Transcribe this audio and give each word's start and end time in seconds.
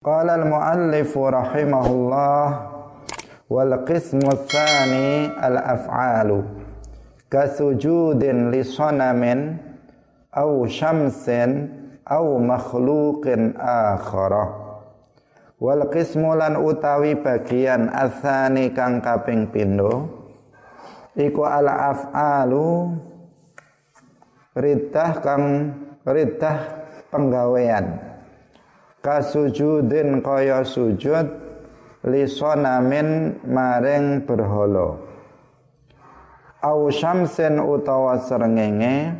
Qala 0.00 0.40
al-muallif 0.40 1.12
rahimahullah 1.12 2.44
wal 3.52 3.84
qismu 3.84 4.32
tsani 4.48 5.28
al-af'alu 5.28 6.40
kasujudin 7.28 8.48
li 8.48 8.64
sanamin 8.64 9.60
aw 10.32 10.64
syamsin 10.72 11.68
aw 12.08 12.24
makhluqin 12.40 13.52
akhara 13.60 14.48
wal 15.60 15.84
qismu 15.92 16.32
lan 16.32 16.56
utawi 16.56 17.20
bagian 17.20 17.92
kang 18.72 19.04
kaping 19.04 19.52
iku 21.12 21.44
al-af'alu 21.44 22.96
riddah 24.56 25.12
kang 25.20 25.76
riddah 26.08 26.88
penggawean 27.12 28.09
kasujudin 29.00 30.20
kaya 30.20 30.60
sujud 30.64 31.26
lisonamin 32.04 33.40
maring 33.44 34.24
berhala. 34.24 35.00
Au 36.60 36.92
syamsin 36.92 37.56
utawa 37.56 38.20
srengenge 38.20 39.16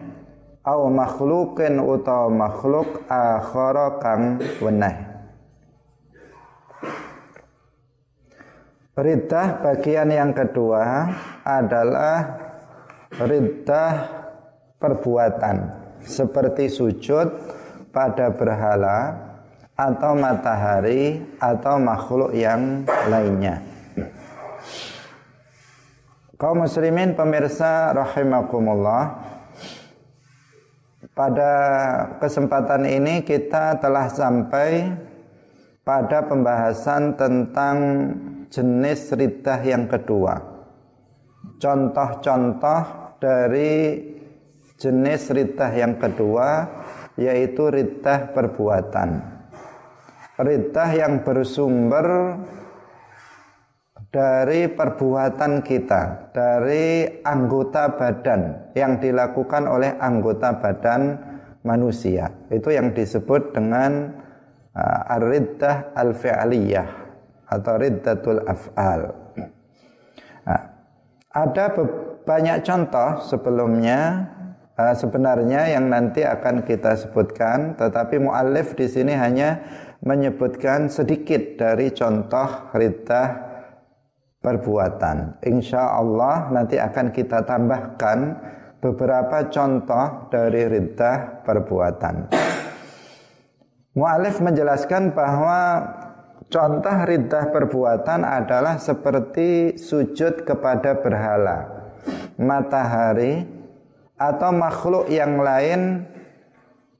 au 0.60 0.92
makhlukin 0.92 1.80
utawa 1.80 2.28
makhluk 2.28 3.08
akhara 3.08 3.96
kang 3.96 4.36
weneh. 4.60 5.08
Riddah 9.00 9.64
bagian 9.64 10.12
yang 10.12 10.36
kedua 10.36 11.08
adalah 11.40 12.36
riddah 13.16 13.92
perbuatan. 14.76 15.56
Seperti 16.04 16.68
sujud 16.68 17.32
pada 17.88 18.28
berhala 18.28 19.29
atau 19.80 20.12
matahari 20.12 21.24
atau 21.40 21.80
makhluk 21.80 22.36
yang 22.36 22.84
lainnya. 23.08 23.64
Kaum 26.40 26.64
muslimin 26.64 27.12
pemirsa 27.12 27.92
rahimakumullah 27.92 29.12
Pada 31.12 31.52
kesempatan 32.16 32.88
ini 32.88 33.20
kita 33.20 33.76
telah 33.76 34.08
sampai 34.08 34.88
pada 35.84 36.24
pembahasan 36.24 37.12
tentang 37.20 37.76
jenis 38.48 39.12
ridah 39.12 39.60
yang 39.60 39.84
kedua 39.84 40.40
Contoh-contoh 41.60 42.82
dari 43.20 44.00
jenis 44.80 45.28
ridah 45.36 45.72
yang 45.76 46.00
kedua 46.00 46.64
yaitu 47.20 47.68
ridah 47.68 48.32
perbuatan 48.32 49.29
Riddah 50.40 50.90
yang 50.96 51.20
bersumber 51.20 52.40
dari 54.10 54.66
perbuatan 54.72 55.60
kita, 55.62 56.32
dari 56.34 57.06
anggota 57.22 57.92
badan 57.94 58.72
yang 58.72 58.98
dilakukan 58.98 59.68
oleh 59.68 59.94
anggota 60.00 60.56
badan 60.56 61.20
manusia. 61.62 62.32
Itu 62.48 62.72
yang 62.72 62.96
disebut 62.96 63.52
dengan 63.54 64.16
uh, 64.74 65.14
ar-riddah 65.14 65.94
al-fi'liyah 65.94 66.88
atau 67.46 67.74
riddatul 67.78 68.42
af'al. 68.48 69.14
Nah, 70.48 70.62
ada 71.30 71.64
banyak 72.26 72.66
contoh 72.66 73.22
sebelumnya 73.22 74.26
uh, 74.74 74.94
sebenarnya 74.96 75.70
yang 75.70 75.86
nanti 75.86 76.26
akan 76.26 76.66
kita 76.66 76.98
sebutkan, 76.98 77.78
tetapi 77.78 78.18
muallif 78.18 78.74
di 78.74 78.90
sini 78.90 79.14
hanya 79.14 79.62
menyebutkan 80.00 80.88
sedikit 80.88 81.60
dari 81.60 81.92
contoh 81.92 82.72
riddah 82.72 83.28
perbuatan. 84.40 85.44
Insya 85.44 86.00
Allah 86.00 86.48
nanti 86.48 86.80
akan 86.80 87.12
kita 87.12 87.44
tambahkan 87.44 88.18
beberapa 88.80 89.52
contoh 89.52 90.32
dari 90.32 90.64
riddah 90.64 91.44
perbuatan. 91.44 92.32
Mu'alif 93.92 94.40
menjelaskan 94.40 95.12
bahwa 95.12 95.84
contoh 96.48 96.96
riddah 97.04 97.52
perbuatan 97.52 98.24
adalah 98.24 98.80
seperti 98.80 99.76
sujud 99.76 100.48
kepada 100.48 100.96
berhala, 100.96 101.92
matahari, 102.40 103.44
atau 104.16 104.52
makhluk 104.52 105.12
yang 105.12 105.40
lain 105.40 106.08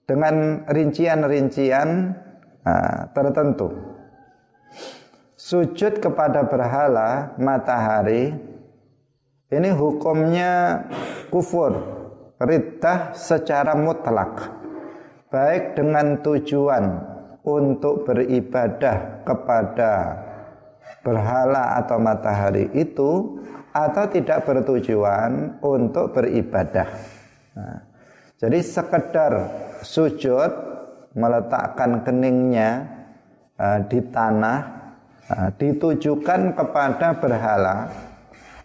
dengan 0.05 0.67
rincian-rincian 0.69 2.17
nah, 2.65 3.11
tertentu. 3.13 3.73
Sujud 5.41 5.99
kepada 5.99 6.47
berhala 6.47 7.35
matahari 7.41 8.37
ini 9.51 9.69
hukumnya 9.75 10.87
kufur, 11.27 11.75
riddah 12.39 13.19
secara 13.19 13.75
mutlak. 13.75 14.47
Baik 15.27 15.75
dengan 15.75 16.23
tujuan 16.23 17.03
untuk 17.43 18.07
beribadah 18.07 19.27
kepada 19.27 20.23
berhala 21.03 21.83
atau 21.83 21.99
matahari 21.99 22.71
itu 22.79 23.43
atau 23.75 24.07
tidak 24.07 24.47
bertujuan 24.47 25.59
untuk 25.63 26.15
beribadah. 26.15 26.87
Nah, 27.59 27.79
jadi 28.39 28.59
sekedar 28.63 29.33
sujud 29.83 30.70
meletakkan 31.15 32.07
keningnya 32.07 32.87
uh, 33.59 33.83
di 33.87 33.99
tanah 34.11 34.59
uh, 35.31 35.49
ditujukan 35.59 36.55
kepada 36.55 37.19
berhala 37.19 37.91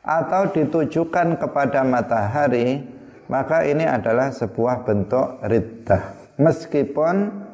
atau 0.05 0.49
ditujukan 0.53 1.41
kepada 1.41 1.81
matahari 1.81 2.85
maka 3.25 3.65
ini 3.65 3.89
adalah 3.89 4.29
sebuah 4.29 4.85
bentuk 4.85 5.41
riddah 5.41 6.35
meskipun 6.37 7.45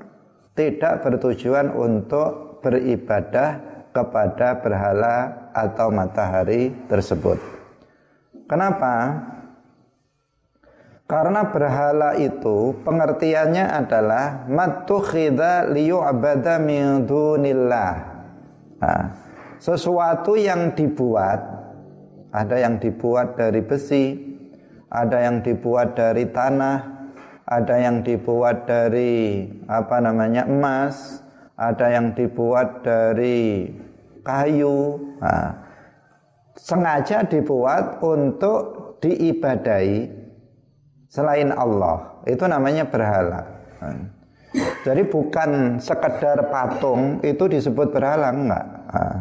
tidak 0.52 1.00
bertujuan 1.00 1.72
untuk 1.72 2.60
beribadah 2.60 3.72
kepada 3.92 4.60
berhala 4.60 5.50
atau 5.52 5.92
matahari 5.92 6.72
tersebut. 6.88 7.40
Kenapa? 8.48 9.20
Karena 11.12 11.44
berhala 11.52 12.16
itu 12.16 12.72
pengertiannya 12.88 13.68
adalah 13.68 14.48
matukhidha 14.48 15.68
liyu'bada 15.68 16.56
min 16.64 17.04
dunillah. 17.04 17.94
Nah, 18.80 19.04
sesuatu 19.60 20.40
yang 20.40 20.72
dibuat 20.72 21.44
ada 22.32 22.56
yang 22.64 22.80
dibuat 22.80 23.36
dari 23.36 23.60
besi, 23.60 24.16
ada 24.88 25.20
yang 25.20 25.44
dibuat 25.44 26.00
dari 26.00 26.32
tanah, 26.32 26.80
ada 27.44 27.76
yang 27.76 28.08
dibuat 28.08 28.64
dari 28.64 29.52
apa 29.68 30.00
namanya 30.00 30.48
emas, 30.48 31.20
ada 31.60 31.92
yang 31.92 32.16
dibuat 32.16 32.88
dari 32.88 33.68
kayu. 34.24 34.96
Nah, 35.20 35.60
sengaja 36.56 37.28
dibuat 37.28 38.00
untuk 38.00 38.96
diibadai 39.04 40.21
selain 41.12 41.52
Allah 41.52 42.24
itu 42.24 42.48
namanya 42.48 42.88
berhala. 42.88 43.44
Jadi 44.84 45.04
bukan 45.08 45.80
sekedar 45.80 46.48
patung 46.52 47.20
itu 47.24 47.48
disebut 47.52 47.92
berhala 47.92 48.32
enggak. 48.32 48.66
Nah, 48.92 49.16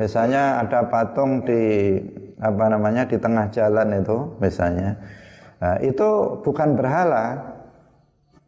misalnya 0.00 0.64
ada 0.64 0.88
patung 0.88 1.44
di 1.44 1.98
apa 2.40 2.64
namanya 2.72 3.04
di 3.08 3.16
tengah 3.20 3.48
jalan 3.52 4.00
itu 4.00 4.16
misalnya. 4.40 4.96
Nah, 5.60 5.76
itu 5.80 6.40
bukan 6.44 6.76
berhala. 6.76 7.52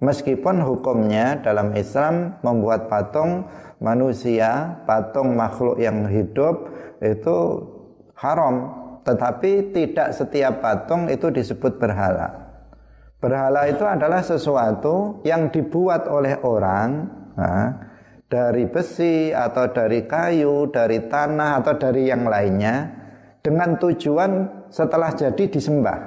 Meskipun 0.04 0.60
hukumnya 0.60 1.40
dalam 1.40 1.72
Islam 1.72 2.36
membuat 2.44 2.92
patung 2.92 3.48
manusia, 3.80 4.76
patung 4.84 5.32
makhluk 5.32 5.80
yang 5.80 6.04
hidup 6.04 6.68
itu 7.00 7.36
haram, 8.12 8.68
tetapi 9.00 9.72
tidak 9.72 10.12
setiap 10.12 10.60
patung 10.60 11.08
itu 11.08 11.32
disebut 11.32 11.80
berhala. 11.80 12.43
Berhala 13.24 13.64
itu 13.72 13.88
adalah 13.88 14.20
sesuatu 14.20 15.24
yang 15.24 15.48
dibuat 15.48 16.04
oleh 16.12 16.36
orang 16.44 17.08
nah, 17.32 17.72
dari 18.28 18.68
besi 18.68 19.32
atau 19.32 19.72
dari 19.72 20.04
kayu, 20.04 20.68
dari 20.68 21.08
tanah 21.08 21.64
atau 21.64 21.72
dari 21.80 22.12
yang 22.12 22.28
lainnya 22.28 22.84
dengan 23.40 23.80
tujuan 23.80 24.68
setelah 24.68 25.16
jadi 25.16 25.40
disembah. 25.40 25.98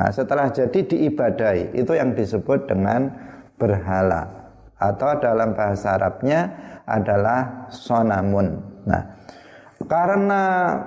Nah, 0.00 0.08
setelah 0.16 0.48
jadi 0.48 0.80
diibadai, 0.80 1.76
itu 1.76 1.92
yang 1.92 2.16
disebut 2.16 2.64
dengan 2.64 3.20
berhala 3.60 4.32
atau 4.80 5.12
dalam 5.20 5.52
bahasa 5.52 6.00
Arabnya 6.00 6.40
adalah 6.88 7.68
sonamun. 7.68 8.48
Nah, 8.88 9.12
karena 9.84 10.44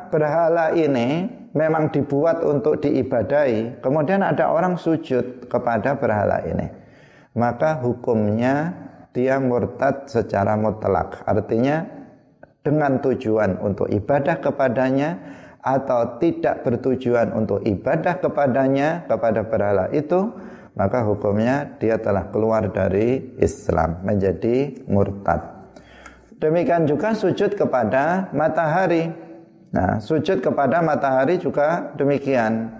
berhala 0.09 0.73
ini 0.73 1.29
memang 1.55 1.89
dibuat 1.89 2.43
untuk 2.43 2.83
diibadai, 2.83 3.79
kemudian 3.79 4.21
ada 4.21 4.51
orang 4.51 4.75
sujud 4.75 5.47
kepada 5.47 5.95
berhala 5.95 6.43
ini, 6.43 6.67
maka 7.33 7.79
hukumnya 7.79 8.75
dia 9.15 9.39
murtad 9.39 10.11
secara 10.11 10.59
mutlak. 10.59 11.23
Artinya 11.23 11.87
dengan 12.59 12.99
tujuan 12.99 13.63
untuk 13.63 13.87
ibadah 13.87 14.43
kepadanya 14.43 15.15
atau 15.63 16.21
tidak 16.21 16.61
bertujuan 16.61 17.33
untuk 17.33 17.63
ibadah 17.63 18.21
kepadanya 18.21 19.07
kepada 19.09 19.41
berhala 19.47 19.89
itu 19.89 20.29
maka 20.75 21.01
hukumnya 21.07 21.79
dia 21.79 21.95
telah 21.97 22.27
keluar 22.29 22.67
dari 22.67 23.33
Islam 23.39 24.03
menjadi 24.03 24.85
murtad. 24.91 25.55
Demikian 26.35 26.83
juga 26.83 27.15
sujud 27.15 27.55
kepada 27.55 28.29
matahari. 28.35 29.24
Nah, 29.75 29.99
sujud 29.99 30.39
kepada 30.39 30.79
matahari 30.79 31.35
juga 31.35 31.91
demikian. 31.99 32.71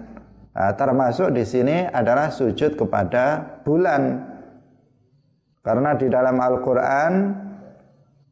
Nah, 0.56 0.72
termasuk 0.72 1.28
di 1.36 1.44
sini 1.44 1.84
adalah 1.84 2.32
sujud 2.32 2.72
kepada 2.72 3.60
bulan. 3.60 4.24
Karena 5.60 5.92
di 5.92 6.08
dalam 6.08 6.40
Al-Qur'an 6.40 7.36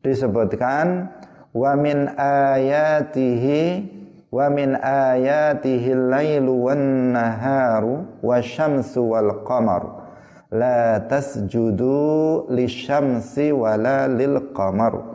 disebutkan 0.00 1.12
wa 1.52 1.76
min 1.76 2.08
ayatihi 2.16 3.62
wa 4.32 4.48
min 4.48 4.80
ayatihi 4.80 5.88
al-lailu 5.92 6.64
wan 6.64 7.12
naharu 7.12 8.08
wasyamsu 8.24 9.12
wal 9.12 9.44
qamar 9.44 10.08
la 10.48 11.04
tasjudu 11.04 12.48
lisyamsi 12.48 13.54
wala 13.54 14.10
lil 14.10 14.50
qamar 14.56 15.13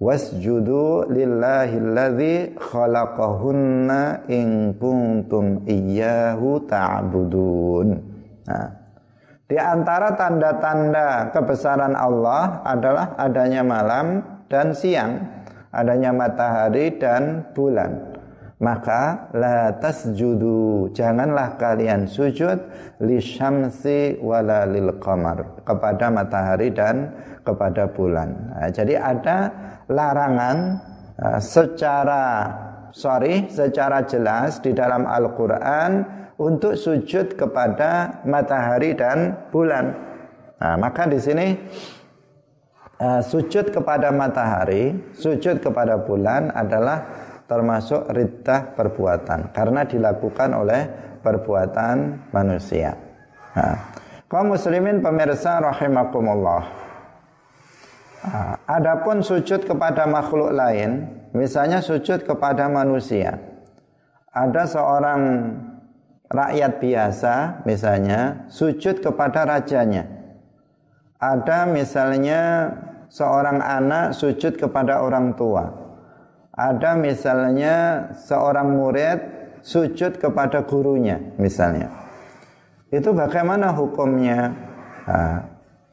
wasjudu 0.00 1.12
lillahi 1.12 1.76
alladhi 1.76 2.56
khalaqahunna 2.56 4.26
in 4.32 4.72
kuntum 4.80 5.62
iyyahu 5.68 6.64
ta'budun. 6.64 7.88
Nah 8.48 8.68
di 9.50 9.58
antara 9.58 10.14
tanda-tanda 10.14 11.34
kebesaran 11.34 11.92
Allah 11.92 12.64
adalah 12.64 13.18
adanya 13.18 13.60
malam 13.66 14.22
dan 14.48 14.72
siang 14.72 15.26
adanya 15.70 16.14
matahari 16.14 16.98
dan 16.98 17.50
bulan 17.54 18.09
maka 18.60 19.32
la 19.32 19.72
tasjudu 19.80 20.92
janganlah 20.92 21.56
kalian 21.56 22.04
sujud 22.04 22.60
li 23.00 23.16
syamsi 23.16 24.20
wala 24.20 24.68
lil 24.68 25.00
qamar. 25.00 25.64
Kepada 25.64 26.12
matahari 26.12 26.68
dan 26.68 27.08
kepada 27.40 27.88
bulan. 27.88 28.52
Nah, 28.52 28.68
jadi 28.68 29.00
ada 29.00 29.38
larangan 29.88 30.76
uh, 31.16 31.40
secara 31.40 32.24
sorry 32.92 33.48
secara 33.48 34.04
jelas 34.04 34.60
di 34.60 34.76
dalam 34.76 35.08
Al-Qur'an 35.08 36.04
untuk 36.36 36.76
sujud 36.76 37.40
kepada 37.40 38.20
matahari 38.28 38.92
dan 38.92 39.40
bulan. 39.48 39.96
Nah, 40.60 40.76
maka 40.76 41.08
di 41.08 41.16
sini 41.16 41.56
uh, 43.00 43.24
sujud 43.24 43.72
kepada 43.72 44.12
matahari, 44.12 44.92
sujud 45.16 45.64
kepada 45.64 45.96
bulan 45.96 46.52
adalah 46.52 47.29
termasuk 47.50 48.06
riddah 48.14 48.78
perbuatan 48.78 49.50
karena 49.50 49.82
dilakukan 49.82 50.54
oleh 50.54 50.86
perbuatan 51.18 52.30
manusia. 52.30 52.94
Nah, 53.58 53.90
kaum 54.30 54.54
muslimin 54.54 55.02
pemirsa 55.02 55.58
rahimakumullah. 55.58 56.78
Adapun 58.70 59.24
sujud 59.26 59.66
kepada 59.66 60.06
makhluk 60.06 60.54
lain, 60.54 61.10
misalnya 61.34 61.82
sujud 61.82 62.22
kepada 62.22 62.70
manusia. 62.70 63.40
Ada 64.30 64.70
seorang 64.70 65.20
rakyat 66.30 66.78
biasa 66.78 67.34
misalnya 67.66 68.46
sujud 68.46 69.02
kepada 69.02 69.42
rajanya. 69.42 70.06
Ada 71.18 71.66
misalnya 71.66 72.70
seorang 73.10 73.58
anak 73.58 74.14
sujud 74.14 74.54
kepada 74.54 75.02
orang 75.02 75.34
tua. 75.34 75.79
Ada 76.50 76.98
misalnya 76.98 78.08
seorang 78.26 78.74
murid 78.74 79.18
sujud 79.62 80.18
kepada 80.18 80.66
gurunya 80.66 81.20
misalnya. 81.38 81.88
Itu 82.90 83.14
bagaimana 83.14 83.70
hukumnya? 83.70 84.50
Nah, 85.06 85.46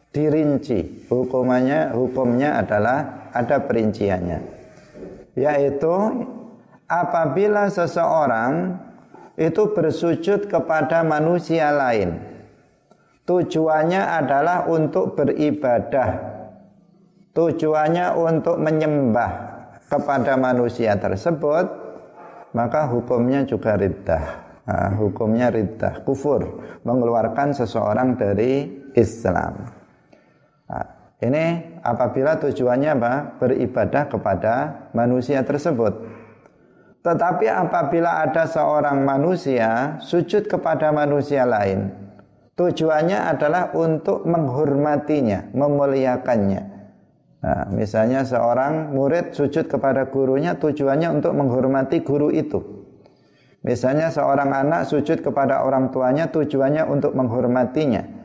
dirinci. 0.09 1.05
Hukumannya 1.07 1.93
hukumnya 1.93 2.57
adalah 2.57 3.29
ada 3.33 3.61
perinciannya. 3.61 4.39
Yaitu 5.37 5.93
apabila 6.89 7.69
seseorang 7.69 8.81
itu 9.37 9.69
bersujud 9.77 10.49
kepada 10.49 11.05
manusia 11.05 11.69
lain. 11.69 12.17
Tujuannya 13.29 14.01
adalah 14.01 14.65
untuk 14.65 15.13
beribadah 15.13 16.37
tujuannya 17.37 18.17
untuk 18.17 18.57
menyembah 18.57 19.46
kepada 19.87 20.35
manusia 20.35 20.95
tersebut 20.99 21.65
maka 22.55 22.87
hukumnya 22.87 23.43
juga 23.43 23.75
riddah. 23.75 24.25
Nah, 24.67 24.91
hukumnya 24.99 25.47
riddah 25.47 26.03
kufur 26.03 26.63
mengeluarkan 26.83 27.55
seseorang 27.55 28.19
dari 28.19 28.67
Islam. 28.95 29.63
Nah, 30.67 30.85
ini 31.23 31.79
apabila 31.79 32.35
tujuannya 32.35 32.91
apa 32.99 33.13
beribadah 33.39 34.11
kepada 34.11 34.53
manusia 34.91 35.39
tersebut. 35.43 36.19
Tetapi 36.99 37.47
apabila 37.47 38.27
ada 38.27 38.43
seorang 38.43 39.07
manusia 39.07 39.95
sujud 40.03 40.51
kepada 40.51 40.91
manusia 40.91 41.47
lain 41.47 42.07
tujuannya 42.57 43.37
adalah 43.37 43.71
untuk 43.77 44.25
menghormatinya 44.25 45.53
memuliakannya 45.53 46.76
Nah, 47.37 47.69
misalnya 47.69 48.25
seorang 48.25 48.97
murid 48.97 49.37
sujud 49.37 49.69
kepada 49.69 50.09
gurunya 50.09 50.57
tujuannya 50.57 51.21
untuk 51.21 51.37
menghormati 51.37 52.01
guru 52.01 52.33
itu. 52.33 52.57
Misalnya 53.61 54.09
seorang 54.09 54.53
anak 54.53 54.89
sujud 54.89 55.21
kepada 55.21 55.61
orang 55.61 55.93
tuanya 55.93 56.31
tujuannya 56.33 56.87
untuk 56.89 57.13
menghormatinya. 57.13 58.17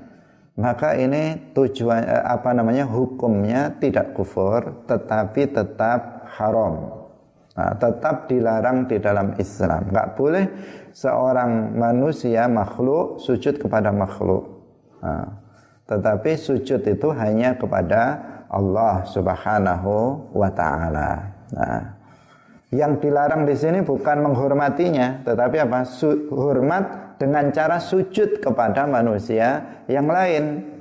Maka 0.56 0.96
ini 0.96 1.52
tujuan 1.56 2.04
eh, 2.04 2.24
apa 2.24 2.52
namanya 2.52 2.84
hukumnya 2.88 3.72
tidak 3.80 4.16
kufur 4.16 4.84
tetapi 4.88 5.48
tetap 5.48 6.28
haram. 6.32 7.04
Nah, 7.52 7.76
tetap 7.76 8.32
dilarang 8.32 8.88
di 8.88 8.96
dalam 8.96 9.36
Islam. 9.36 9.92
Enggak 9.92 10.08
boleh 10.16 10.44
seorang 10.96 11.76
manusia 11.76 12.48
makhluk 12.48 13.20
sujud 13.20 13.60
kepada 13.60 13.92
makhluk. 13.92 14.48
Nah, 15.04 15.36
tetapi 15.84 16.32
sujud 16.40 16.80
itu 16.80 17.08
hanya 17.12 17.52
kepada 17.60 18.31
Allah 18.52 19.02
Subhanahu 19.08 19.92
wa 20.36 20.50
taala. 20.52 21.10
Nah, 21.56 21.80
yang 22.72 23.00
dilarang 23.00 23.44
di 23.48 23.56
sini 23.56 23.80
bukan 23.84 24.24
menghormatinya, 24.24 25.24
tetapi 25.24 25.56
apa? 25.60 25.84
Su 25.84 26.28
hormat 26.32 27.16
dengan 27.20 27.52
cara 27.52 27.80
sujud 27.80 28.40
kepada 28.40 28.88
manusia 28.88 29.80
yang 29.88 30.08
lain. 30.08 30.72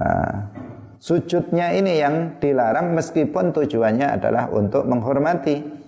Nah, 0.00 0.48
sujudnya 1.00 1.72
ini 1.76 2.00
yang 2.00 2.36
dilarang 2.40 2.92
meskipun 2.92 3.56
tujuannya 3.56 4.20
adalah 4.20 4.52
untuk 4.52 4.84
menghormati. 4.84 5.80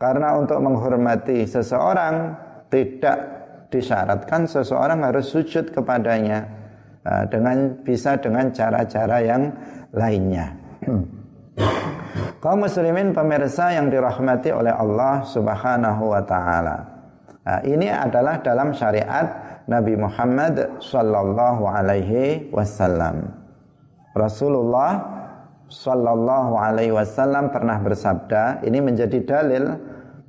Karena 0.00 0.32
untuk 0.36 0.64
menghormati 0.64 1.44
seseorang 1.44 2.32
tidak 2.72 3.18
disyaratkan 3.72 4.48
seseorang 4.48 5.04
harus 5.04 5.28
sujud 5.32 5.72
kepadanya 5.72 6.44
nah, 7.04 7.24
dengan 7.24 7.80
bisa 7.80 8.20
dengan 8.20 8.52
cara-cara 8.52 9.20
yang 9.24 9.48
lainnya. 9.96 10.59
Kaum 12.40 12.64
muslimin 12.64 13.12
pemirsa 13.12 13.76
yang 13.76 13.92
dirahmati 13.92 14.48
oleh 14.48 14.72
Allah 14.72 15.20
Subhanahu 15.28 16.08
wa 16.08 16.22
taala. 16.24 16.76
Nah, 17.44 17.60
ini 17.68 17.92
adalah 17.92 18.40
dalam 18.40 18.72
syariat 18.72 19.60
Nabi 19.68 19.96
Muhammad 19.96 20.80
sallallahu 20.80 21.68
alaihi 21.68 22.48
wasallam. 22.48 23.28
Rasulullah 24.16 25.04
sallallahu 25.68 26.56
alaihi 26.56 26.96
wasallam 26.96 27.52
pernah 27.52 27.76
bersabda, 27.78 28.64
ini 28.64 28.80
menjadi 28.80 29.20
dalil 29.22 29.76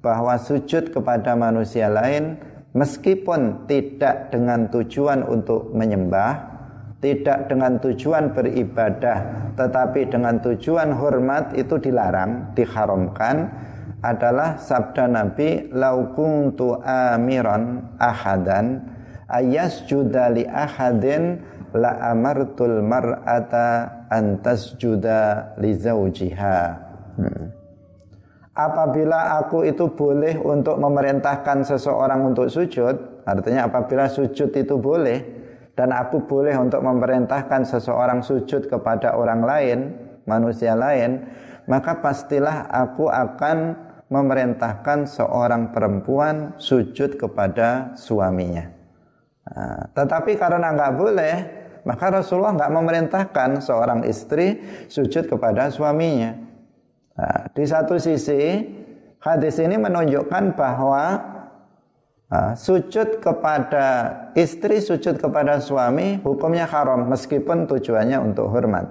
bahwa 0.04 0.36
sujud 0.36 0.92
kepada 0.92 1.34
manusia 1.38 1.88
lain 1.88 2.36
meskipun 2.76 3.70
tidak 3.72 4.36
dengan 4.36 4.68
tujuan 4.68 5.24
untuk 5.24 5.72
menyembah 5.72 6.51
tidak 7.02 7.50
dengan 7.50 7.82
tujuan 7.82 8.30
beribadah 8.32 9.52
tetapi 9.58 10.08
dengan 10.08 10.38
tujuan 10.40 10.94
hormat 10.96 11.58
itu 11.58 11.76
dilarang, 11.82 12.54
diharamkan 12.54 13.50
adalah 14.02 14.58
sabda 14.58 15.10
Nabi 15.10 15.70
lau 15.74 16.14
kuntu 16.14 16.78
amiran 16.82 17.94
ahadan 18.02 18.82
ayasjuda 19.30 20.34
li 20.34 20.46
ahadin 20.46 21.42
la 21.78 22.14
amartul 22.14 22.82
mar'ata 22.82 24.06
antas 24.10 24.76
juda 24.76 25.54
li 25.62 25.78
zaujiha 25.78 26.60
hmm. 27.18 27.46
apabila 28.58 29.40
aku 29.40 29.70
itu 29.70 29.86
boleh 29.94 30.36
untuk 30.42 30.82
memerintahkan 30.82 31.64
seseorang 31.64 32.26
untuk 32.26 32.50
sujud 32.50 33.24
artinya 33.24 33.70
apabila 33.70 34.10
sujud 34.10 34.50
itu 34.50 34.76
boleh 34.82 35.41
dan 35.76 35.96
aku 35.96 36.28
boleh 36.28 36.56
untuk 36.60 36.84
memerintahkan 36.84 37.64
seseorang 37.64 38.20
sujud 38.22 38.68
kepada 38.68 39.16
orang 39.16 39.42
lain 39.42 39.80
manusia 40.28 40.76
lain, 40.78 41.26
maka 41.66 41.98
pastilah 42.00 42.68
aku 42.70 43.08
akan 43.08 43.90
memerintahkan 44.12 45.08
seorang 45.08 45.72
perempuan 45.72 46.60
sujud 46.60 47.16
kepada 47.16 47.96
suaminya. 47.96 48.68
Nah, 49.48 49.88
tetapi 49.96 50.36
karena 50.36 50.76
nggak 50.76 50.94
boleh, 51.00 51.36
maka 51.88 52.20
Rasulullah 52.20 52.54
nggak 52.60 52.74
memerintahkan 52.76 53.50
seorang 53.64 54.04
istri 54.04 54.60
sujud 54.92 55.32
kepada 55.32 55.72
suaminya. 55.72 56.36
Nah, 57.16 57.48
di 57.56 57.64
satu 57.64 57.96
sisi, 57.96 58.68
hadis 59.24 59.56
ini 59.64 59.80
menunjukkan 59.80 60.60
bahwa 60.60 61.04
sujud 62.56 63.20
kepada 63.20 63.86
istri, 64.40 64.80
sujud 64.80 65.20
kepada 65.20 65.60
suami, 65.60 66.24
hukumnya 66.24 66.64
haram 66.64 67.12
meskipun 67.12 67.68
tujuannya 67.68 68.18
untuk 68.24 68.48
hormat. 68.48 68.88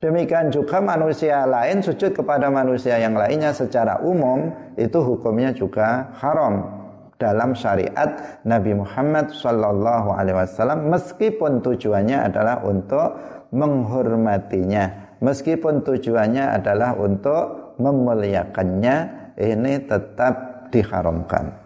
Demikian 0.00 0.52
juga 0.52 0.84
manusia 0.84 1.48
lain 1.48 1.80
sujud 1.80 2.12
kepada 2.12 2.52
manusia 2.52 3.00
yang 3.00 3.16
lainnya 3.16 3.56
secara 3.56 4.04
umum 4.04 4.52
itu 4.76 5.00
hukumnya 5.00 5.56
juga 5.56 6.12
haram 6.20 6.84
dalam 7.16 7.56
syariat 7.56 8.40
Nabi 8.44 8.76
Muhammad 8.76 9.32
Wasallam 9.32 10.92
meskipun 10.92 11.64
tujuannya 11.64 12.20
adalah 12.20 12.60
untuk 12.68 13.16
menghormatinya, 13.54 15.16
meskipun 15.24 15.80
tujuannya 15.80 16.52
adalah 16.52 16.98
untuk 17.00 17.78
memuliakannya, 17.80 18.96
ini 19.40 19.72
tetap 19.88 20.68
diharamkan. 20.68 21.63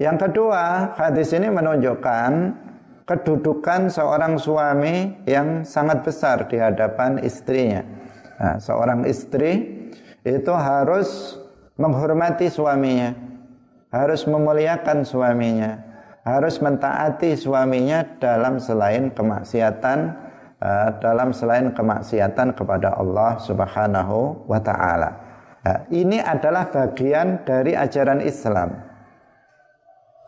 Yang 0.00 0.28
kedua, 0.28 0.96
hadis 0.96 1.32
ini 1.36 1.52
menunjukkan 1.52 2.30
kedudukan 3.04 3.92
seorang 3.92 4.40
suami 4.40 5.20
yang 5.28 5.66
sangat 5.66 6.06
besar 6.06 6.48
di 6.48 6.56
hadapan 6.56 7.20
istrinya. 7.20 7.84
Nah, 8.40 8.56
seorang 8.56 9.04
istri 9.04 9.68
itu 10.24 10.52
harus 10.54 11.36
menghormati 11.76 12.48
suaminya, 12.48 13.12
harus 13.92 14.24
memuliakan 14.24 15.04
suaminya, 15.04 15.76
harus 16.22 16.62
mentaati 16.62 17.34
suaminya 17.34 18.06
dalam 18.22 18.62
selain 18.62 19.10
kemaksiatan 19.10 19.98
uh, 20.62 20.88
dalam 21.02 21.34
selain 21.34 21.74
kemaksiatan 21.74 22.54
kepada 22.54 22.94
Allah 22.94 23.36
Subhanahu 23.42 24.46
wa 24.46 24.60
taala. 24.62 25.10
Nah, 25.62 25.78
ini 25.94 26.18
adalah 26.18 26.70
bagian 26.70 27.42
dari 27.46 27.74
ajaran 27.74 28.22
Islam. 28.22 28.91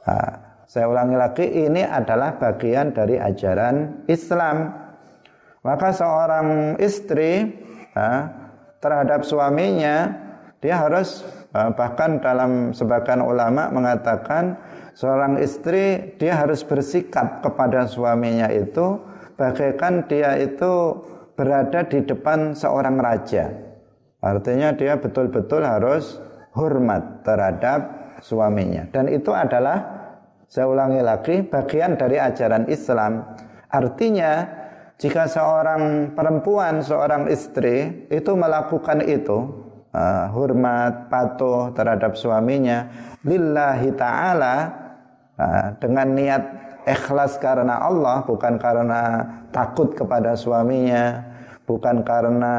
Nah, 0.05 0.61
saya 0.69 0.89
ulangi 0.89 1.17
lagi, 1.17 1.45
ini 1.49 1.81
adalah 1.85 2.37
bagian 2.37 2.93
dari 2.93 3.17
ajaran 3.17 4.05
Islam. 4.09 4.73
Maka 5.65 5.97
seorang 5.97 6.77
istri 6.77 7.49
nah, 7.97 8.29
terhadap 8.85 9.25
suaminya, 9.25 10.13
dia 10.61 10.81
harus 10.81 11.25
bahkan 11.53 12.19
dalam 12.19 12.75
sebagian 12.75 13.23
ulama 13.23 13.71
mengatakan 13.71 14.59
seorang 14.97 15.39
istri 15.39 16.17
dia 16.19 16.35
harus 16.35 16.67
bersikap 16.67 17.47
kepada 17.47 17.87
suaminya 17.87 18.51
itu 18.51 18.99
bagaikan 19.39 20.03
dia 20.11 20.35
itu 20.35 20.99
berada 21.39 21.87
di 21.87 22.03
depan 22.03 22.59
seorang 22.59 22.99
raja. 22.99 23.51
Artinya 24.25 24.73
dia 24.73 24.97
betul-betul 24.97 25.63
harus 25.63 26.19
hormat 26.57 27.23
terhadap 27.23 27.81
suaminya. 28.25 28.89
Dan 28.89 29.13
itu 29.13 29.31
adalah 29.37 29.94
saya 30.55 30.71
ulangi 30.71 31.03
lagi 31.03 31.43
bagian 31.43 31.99
dari 31.99 32.15
ajaran 32.15 32.71
Islam. 32.71 33.27
Artinya 33.75 34.47
jika 35.03 35.27
seorang 35.27 36.15
perempuan, 36.15 36.79
seorang 36.79 37.27
istri 37.27 38.07
itu 38.07 38.31
melakukan 38.39 39.03
itu 39.03 39.51
uh, 39.91 40.31
hormat, 40.31 41.11
patuh 41.11 41.75
terhadap 41.75 42.15
suaminya 42.15 42.87
lillahi 43.27 43.99
taala 43.99 44.55
uh, 45.35 45.75
dengan 45.83 46.15
niat 46.15 46.43
ikhlas 46.87 47.35
karena 47.43 47.83
Allah 47.83 48.23
bukan 48.23 48.55
karena 48.55 49.27
takut 49.51 49.91
kepada 49.99 50.39
suaminya, 50.39 51.35
bukan 51.67 52.07
karena 52.07 52.55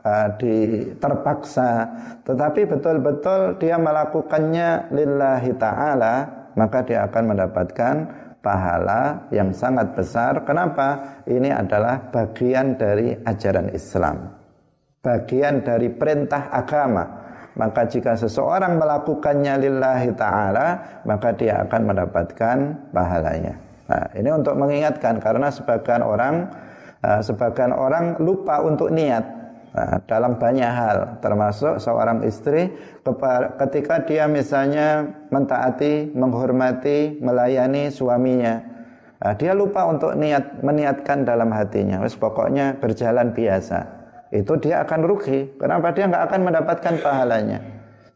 uh, 0.00 0.32
di 0.40 0.80
terpaksa, 0.96 1.92
tetapi 2.24 2.64
betul-betul 2.72 3.60
dia 3.60 3.76
melakukannya 3.76 4.88
lillahi 4.96 5.52
taala, 5.60 6.37
maka 6.58 6.82
dia 6.82 7.06
akan 7.06 7.24
mendapatkan 7.30 7.94
pahala 8.42 9.30
yang 9.30 9.54
sangat 9.54 9.94
besar. 9.94 10.42
Kenapa? 10.42 11.22
Ini 11.22 11.54
adalah 11.54 12.10
bagian 12.10 12.74
dari 12.74 13.14
ajaran 13.14 13.70
Islam. 13.70 14.34
Bagian 14.98 15.62
dari 15.62 15.86
perintah 15.94 16.50
agama. 16.50 17.06
Maka 17.58 17.90
jika 17.90 18.14
seseorang 18.14 18.78
melakukannya 18.78 19.58
lillahi 19.58 20.14
ta'ala, 20.14 20.66
maka 21.02 21.34
dia 21.34 21.62
akan 21.66 21.90
mendapatkan 21.90 22.56
pahalanya. 22.94 23.54
Nah, 23.90 24.06
ini 24.14 24.30
untuk 24.30 24.54
mengingatkan 24.54 25.18
karena 25.18 25.50
sebagian 25.50 26.06
orang 26.06 26.46
uh, 27.02 27.18
sebagian 27.18 27.74
orang 27.74 28.14
lupa 28.22 28.62
untuk 28.62 28.94
niat 28.94 29.37
Nah, 29.78 30.02
dalam 30.10 30.42
banyak 30.42 30.66
hal 30.66 31.22
termasuk 31.22 31.78
seorang 31.78 32.26
istri 32.26 32.66
ketika 33.62 34.02
dia 34.02 34.26
misalnya 34.26 35.06
mentaati, 35.30 36.10
menghormati, 36.18 37.22
melayani 37.22 37.86
suaminya. 37.86 38.58
Nah, 39.22 39.38
dia 39.38 39.54
lupa 39.54 39.86
untuk 39.86 40.18
niat 40.18 40.66
meniatkan 40.66 41.22
dalam 41.22 41.54
hatinya. 41.54 42.02
Wes 42.02 42.18
pokoknya 42.18 42.74
berjalan 42.82 43.30
biasa. 43.30 43.86
Itu 44.34 44.58
dia 44.58 44.82
akan 44.82 45.00
rugi. 45.06 45.46
Kenapa 45.62 45.94
dia 45.94 46.10
nggak 46.10 46.24
akan 46.26 46.40
mendapatkan 46.42 46.94
pahalanya? 46.98 47.58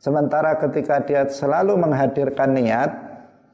Sementara 0.03 0.59
ketika 0.59 0.99
dia 1.07 1.31
selalu 1.31 1.79
menghadirkan 1.79 2.59
niat 2.59 2.91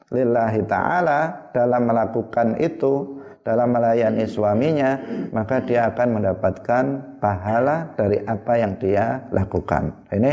lillahi 0.08 0.64
taala 0.64 1.52
dalam 1.52 1.84
melakukan 1.84 2.56
itu, 2.56 3.17
dalam 3.48 3.72
melayani 3.72 4.28
suaminya, 4.28 5.00
maka 5.32 5.64
dia 5.64 5.88
akan 5.88 6.20
mendapatkan 6.20 6.84
pahala 7.16 7.96
dari 7.96 8.20
apa 8.28 8.52
yang 8.60 8.76
dia 8.76 9.24
lakukan. 9.32 9.88
Ini 10.12 10.32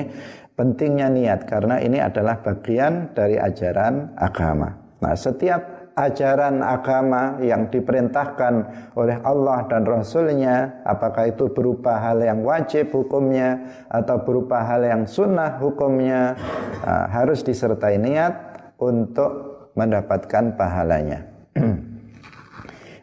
pentingnya 0.60 1.08
niat 1.08 1.48
karena 1.48 1.80
ini 1.80 2.04
adalah 2.04 2.44
bagian 2.44 3.16
dari 3.16 3.40
ajaran 3.40 4.12
agama. 4.20 4.76
Nah, 5.00 5.16
setiap 5.16 5.86
ajaran 5.96 6.60
agama 6.60 7.40
yang 7.40 7.72
diperintahkan 7.72 8.54
oleh 9.00 9.16
Allah 9.24 9.64
dan 9.72 9.88
Rasulnya 9.88 10.84
apakah 10.84 11.32
itu 11.32 11.48
berupa 11.56 11.96
hal 12.04 12.20
yang 12.20 12.44
wajib 12.44 12.92
hukumnya 12.92 13.64
atau 13.88 14.20
berupa 14.20 14.60
hal 14.60 14.84
yang 14.84 15.08
sunnah 15.08 15.56
hukumnya 15.56 16.36
nah, 16.84 17.08
harus 17.08 17.48
disertai 17.48 17.96
niat 17.96 18.34
untuk 18.76 19.56
mendapatkan 19.80 20.60
pahalanya 20.60 21.24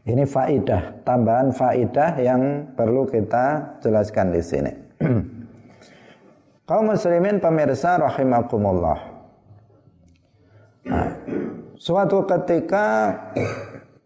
Ini 0.02 0.26
faidah, 0.26 1.06
tambahan 1.06 1.54
faidah 1.54 2.18
yang 2.18 2.74
perlu 2.74 3.06
kita 3.06 3.78
jelaskan 3.78 4.34
di 4.34 4.42
sini. 4.42 4.72
Kaum 6.68 6.90
muslimin 6.90 7.38
pemirsa 7.38 8.02
rahimakumullah. 8.02 8.98
Nah, 10.90 11.08
suatu 11.78 12.26
ketika 12.26 13.14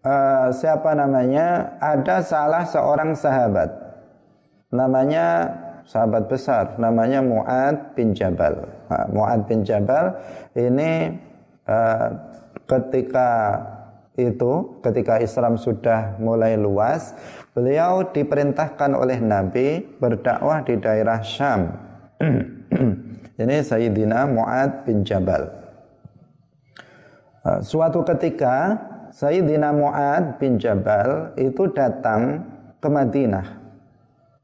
uh, 0.05 0.53
siapa 0.61 0.93
namanya 0.93 1.81
ada 1.81 2.21
salah 2.21 2.69
seorang 2.69 3.17
sahabat 3.17 3.87
namanya 4.69 5.49
sahabat 5.87 6.27
besar 6.29 6.77
namanya 6.77 7.23
Muad 7.23 7.97
bin 7.97 8.13
Jabal. 8.13 8.67
Nah, 8.91 9.07
Muad 9.09 9.47
bin 9.49 9.63
Jabal 9.63 10.13
ini 10.59 11.15
uh, 11.65 12.09
ketika 12.67 13.63
itu 14.17 14.81
ketika 14.81 15.21
Islam 15.21 15.61
sudah 15.61 16.17
mulai 16.17 16.57
luas, 16.57 17.13
beliau 17.53 18.05
diperintahkan 18.09 18.97
oleh 18.97 19.21
Nabi 19.21 19.85
berdakwah 20.01 20.65
di 20.65 20.81
daerah 20.81 21.21
Syam. 21.21 21.73
Ini 23.41 23.57
Sayyidina 23.61 24.25
Mu'ad 24.33 24.89
bin 24.89 25.05
Jabal. 25.05 25.53
Uh, 27.45 27.61
suatu 27.61 28.01
ketika 28.03 28.81
Sayyidina 29.13 29.71
Mu'ad 29.77 30.41
bin 30.41 30.57
Jabal 30.57 31.37
itu 31.37 31.69
datang 31.77 32.49
ke 32.81 32.89
Madinah 32.89 33.47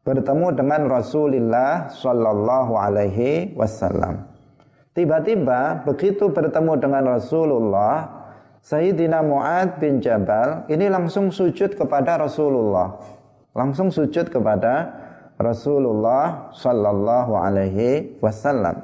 bertemu 0.03 0.53
dengan 0.53 0.81
Rasulullah 0.91 1.89
sallallahu 1.89 2.75
alaihi 2.75 3.55
wasallam. 3.57 4.29
Tiba-tiba 4.93 5.89
begitu 5.89 6.29
bertemu 6.29 6.77
dengan 6.77 7.17
Rasulullah 7.17 8.22
Sayyidina 8.63 9.27
Mu'ad 9.27 9.83
bin 9.83 9.99
Jabal 9.99 10.71
ini 10.71 10.87
langsung 10.87 11.35
sujud 11.35 11.75
kepada 11.75 12.15
Rasulullah. 12.15 12.95
Langsung 13.53 13.91
sujud 13.91 14.31
kepada 14.31 14.89
Rasulullah 15.37 16.55
sallallahu 16.55 17.35
alaihi 17.35 18.17
wasallam. 18.23 18.79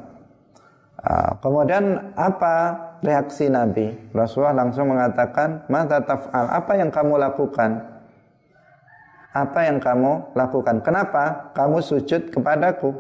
Ah, 0.98 1.38
kemudian 1.38 2.12
apa 2.18 2.74
reaksi 3.00 3.46
Nabi? 3.46 3.94
Rasulullah 4.10 4.66
langsung 4.66 4.90
mengatakan, 4.90 5.62
"Mata 5.70 6.02
taf'al? 6.02 6.50
Apa 6.50 6.72
yang 6.74 6.90
kamu 6.90 7.14
lakukan?" 7.14 7.98
apa 9.38 9.60
yang 9.68 9.78
kamu 9.78 10.32
lakukan? 10.32 10.80
Kenapa 10.80 11.52
kamu 11.52 11.78
sujud 11.84 12.32
kepadaku? 12.32 12.90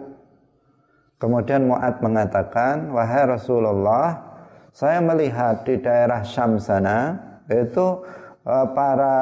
Kemudian 1.18 1.66
Mu'ad 1.66 1.98
mengatakan, 1.98 2.94
wahai 2.94 3.26
Rasulullah, 3.26 4.27
saya 4.72 5.00
melihat 5.00 5.64
di 5.64 5.80
daerah 5.80 6.22
Syam 6.22 6.60
sana 6.60 7.16
itu 7.48 8.04
eh, 8.44 8.66
para 8.76 9.16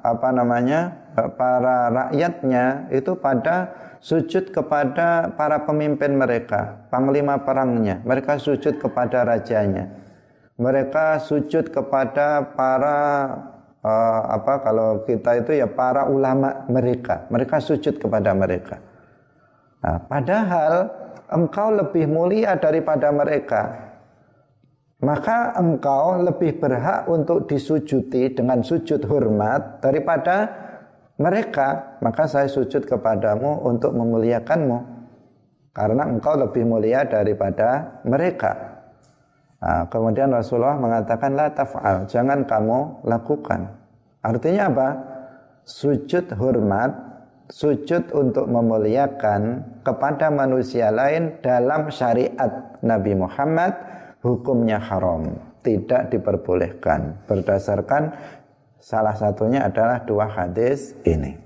apa 0.00 0.28
namanya 0.30 0.94
eh, 1.18 1.30
para 1.34 1.90
rakyatnya 1.90 2.90
itu 2.94 3.14
pada 3.18 3.86
sujud 4.06 4.54
kepada 4.54 5.34
para 5.34 5.66
pemimpin 5.66 6.14
mereka, 6.14 6.86
panglima 6.94 7.42
perangnya. 7.42 7.98
Mereka 8.06 8.38
sujud 8.38 8.78
kepada 8.78 9.26
rajanya. 9.26 9.90
Mereka 10.56 11.20
sujud 11.20 11.68
kepada 11.68 12.54
para 12.56 12.98
uh, 13.84 14.22
apa 14.30 14.64
kalau 14.64 15.04
kita 15.04 15.44
itu 15.44 15.58
ya 15.60 15.68
para 15.68 16.08
ulama 16.08 16.64
mereka. 16.70 17.28
Mereka 17.28 17.60
sujud 17.60 18.00
kepada 18.00 18.32
mereka. 18.32 18.80
Nah, 19.84 20.00
padahal 20.08 20.88
engkau 21.28 21.68
lebih 21.74 22.08
mulia 22.08 22.56
daripada 22.56 23.12
mereka. 23.12 23.85
Maka 24.96 25.52
engkau 25.60 26.24
lebih 26.24 26.56
berhak 26.56 27.04
untuk 27.04 27.44
disujuti 27.44 28.32
dengan 28.32 28.64
sujud 28.64 29.04
hormat 29.04 29.84
daripada 29.84 30.48
mereka. 31.20 32.00
Maka 32.00 32.24
saya 32.24 32.48
sujud 32.48 32.88
kepadamu 32.88 33.60
untuk 33.68 33.92
memuliakanmu. 33.92 34.96
Karena 35.76 36.08
engkau 36.08 36.40
lebih 36.40 36.64
mulia 36.64 37.04
daripada 37.04 38.00
mereka. 38.08 38.80
Nah, 39.60 39.84
kemudian 39.92 40.32
Rasulullah 40.32 40.80
mengatakan 40.80 41.36
la 41.36 41.52
taf'al, 41.52 42.08
jangan 42.08 42.48
kamu 42.48 43.04
lakukan. 43.04 43.68
Artinya 44.24 44.72
apa? 44.72 44.88
Sujud 45.68 46.32
hormat 46.40 47.06
sujud 47.50 48.10
untuk 48.10 48.50
memuliakan 48.50 49.62
kepada 49.86 50.34
manusia 50.34 50.90
lain 50.90 51.38
dalam 51.42 51.86
syariat 51.94 52.74
Nabi 52.82 53.14
Muhammad 53.14 53.72
hukumnya 54.26 54.82
haram, 54.82 55.38
tidak 55.62 56.10
diperbolehkan 56.10 57.22
berdasarkan 57.30 58.10
salah 58.82 59.14
satunya 59.14 59.62
adalah 59.62 60.02
dua 60.02 60.26
hadis 60.26 60.98
ini. 61.06 61.38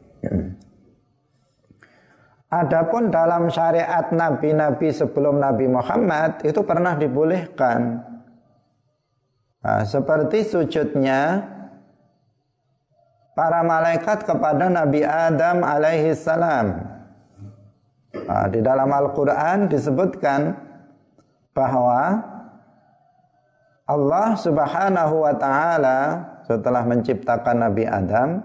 Adapun 2.50 3.14
dalam 3.14 3.46
syariat 3.46 4.10
nabi-nabi 4.10 4.90
sebelum 4.90 5.38
Nabi 5.38 5.70
Muhammad 5.70 6.42
itu 6.42 6.66
pernah 6.66 6.98
dibolehkan. 6.98 8.02
Nah, 9.60 9.86
seperti 9.86 10.42
sujudnya 10.42 11.46
para 13.38 13.62
malaikat 13.62 14.26
kepada 14.26 14.66
Nabi 14.66 15.06
Adam 15.06 15.62
alaihi 15.62 16.10
salam. 16.16 16.80
Nah, 18.10 18.46
di 18.50 18.58
dalam 18.58 18.90
Al-Quran 18.90 19.70
disebutkan 19.70 20.58
bahwa 21.54 22.29
Allah 23.90 24.38
subhanahu 24.38 25.26
wa 25.26 25.34
ta'ala 25.34 25.98
setelah 26.46 26.86
menciptakan 26.86 27.66
Nabi 27.66 27.90
Adam, 27.90 28.38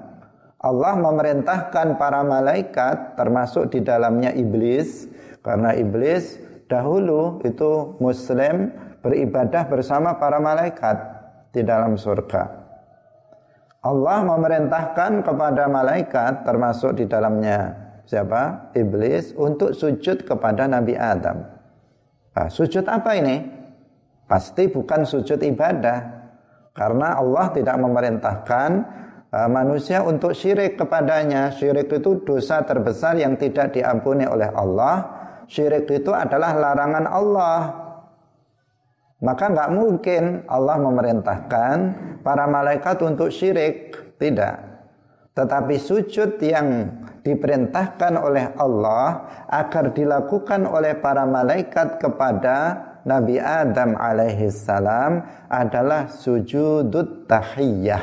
Allah 0.57 0.93
memerintahkan 0.97 2.01
para 2.01 2.25
malaikat 2.25 3.13
termasuk 3.13 3.69
di 3.69 3.85
dalamnya 3.85 4.33
iblis 4.33 5.05
karena 5.45 5.77
iblis 5.77 6.41
dahulu 6.65 7.45
itu 7.45 7.93
muslim 8.01 8.73
beribadah 9.05 9.69
bersama 9.69 10.17
para 10.17 10.41
malaikat 10.41 10.97
di 11.53 11.61
dalam 11.61 11.93
surga. 11.93 12.65
Allah 13.85 14.25
memerintahkan 14.25 15.21
kepada 15.21 15.69
malaikat 15.69 16.41
termasuk 16.41 16.97
di 16.97 17.05
dalamnya 17.05 17.77
siapa? 18.09 18.73
Iblis 18.73 19.37
untuk 19.37 19.77
sujud 19.77 20.25
kepada 20.25 20.65
Nabi 20.65 20.97
Adam. 20.97 21.45
Nah, 22.33 22.49
sujud 22.49 22.89
apa 22.89 23.13
ini? 23.13 23.54
Pasti 24.25 24.65
bukan 24.69 25.05
sujud 25.05 25.37
ibadah. 25.37 26.25
Karena 26.75 27.15
Allah 27.15 27.55
tidak 27.55 27.77
memerintahkan 27.79 28.69
uh, 29.31 29.47
manusia 29.47 30.03
untuk 30.03 30.35
syirik 30.35 30.75
kepadanya. 30.75 31.53
Syirik 31.55 31.87
itu 31.87 32.19
dosa 32.25 32.65
terbesar 32.65 33.15
yang 33.15 33.37
tidak 33.39 33.71
diampuni 33.71 34.27
oleh 34.27 34.51
Allah. 34.51 35.07
Syirik 35.47 35.87
itu 35.87 36.11
adalah 36.11 36.57
larangan 36.57 37.05
Allah. 37.07 37.59
Maka 39.23 39.45
nggak 39.47 39.71
mungkin 39.71 40.23
Allah 40.51 40.77
memerintahkan 40.81 41.77
para 42.25 42.43
malaikat 42.49 42.99
untuk 43.05 43.31
syirik. 43.31 43.95
Tidak. 44.19 44.75
Tetapi 45.35 45.75
sujud 45.75 46.39
yang 46.39 46.87
diperintahkan 47.23 48.13
oleh 48.15 48.55
Allah 48.55 49.27
agar 49.51 49.91
dilakukan 49.91 50.63
oleh 50.63 50.95
para 50.95 51.27
malaikat 51.27 51.99
kepada 51.99 52.79
Nabi 53.05 53.37
Adam 53.37 53.93
alaihi 53.93 54.49
salam 54.49 55.21
adalah 55.45 56.09
sujudut 56.09 57.29
tahiyyah. 57.29 58.01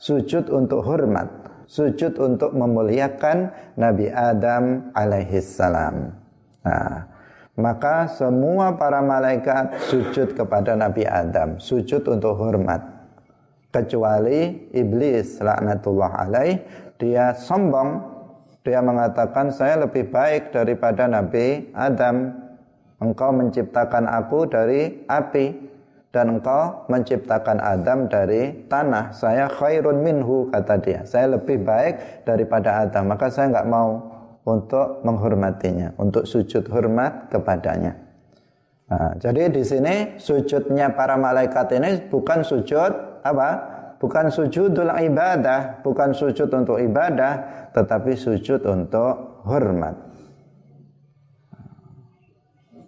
Sujud 0.00 0.48
untuk 0.48 0.80
hormat, 0.80 1.28
sujud 1.68 2.16
untuk 2.16 2.56
memuliakan 2.56 3.52
Nabi 3.76 4.08
Adam 4.08 4.96
alaihi 4.96 5.44
salam. 5.44 6.16
Nah, 6.64 7.04
maka 7.60 8.08
semua 8.08 8.80
para 8.80 9.04
malaikat 9.04 9.76
sujud 9.92 10.32
kepada 10.32 10.72
Nabi 10.72 11.04
Adam, 11.04 11.60
sujud 11.60 12.00
untuk 12.08 12.32
hormat. 12.40 12.80
Kecuali 13.68 14.72
iblis 14.72 15.36
laknatullah 15.36 16.16
alaih, 16.16 16.64
dia 16.96 17.36
sombong, 17.36 18.00
dia 18.64 18.80
mengatakan 18.80 19.52
saya 19.52 19.84
lebih 19.84 20.08
baik 20.08 20.56
daripada 20.56 21.04
Nabi 21.04 21.68
Adam. 21.76 22.39
Engkau 23.00 23.32
menciptakan 23.32 24.04
aku 24.04 24.44
dari 24.44 25.08
api 25.08 25.72
dan 26.12 26.36
engkau 26.36 26.84
menciptakan 26.92 27.56
Adam 27.62 28.12
dari 28.12 28.68
tanah. 28.68 29.16
Saya 29.16 29.48
khairun 29.48 30.04
minhu 30.04 30.52
kata 30.52 30.76
dia. 30.84 31.00
Saya 31.08 31.40
lebih 31.40 31.64
baik 31.64 32.26
daripada 32.28 32.84
Adam. 32.84 33.08
Maka 33.08 33.32
saya 33.32 33.48
nggak 33.56 33.68
mau 33.72 34.04
untuk 34.44 35.00
menghormatinya, 35.06 35.96
untuk 35.96 36.26
sujud 36.26 36.66
hormat 36.68 37.32
kepadanya. 37.32 37.96
Nah, 38.90 39.14
jadi 39.22 39.46
di 39.48 39.62
sini 39.62 40.18
sujudnya 40.18 40.90
para 40.98 41.14
malaikat 41.14 41.70
ini 41.78 42.10
bukan 42.10 42.42
sujud 42.42 43.22
apa? 43.22 43.50
Bukan 44.00 44.32
sujudul 44.32 44.90
ibadah, 44.90 45.84
bukan 45.84 46.16
sujud 46.16 46.48
untuk 46.50 46.80
ibadah, 46.80 47.68
tetapi 47.70 48.16
sujud 48.16 48.64
untuk 48.64 49.44
hormat. 49.44 50.09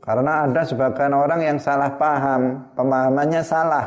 Karena 0.02 0.50
ada 0.50 0.66
sebagian 0.66 1.14
orang 1.14 1.46
yang 1.46 1.58
salah 1.62 1.94
paham, 1.94 2.66
pemahamannya 2.74 3.42
salah. 3.46 3.86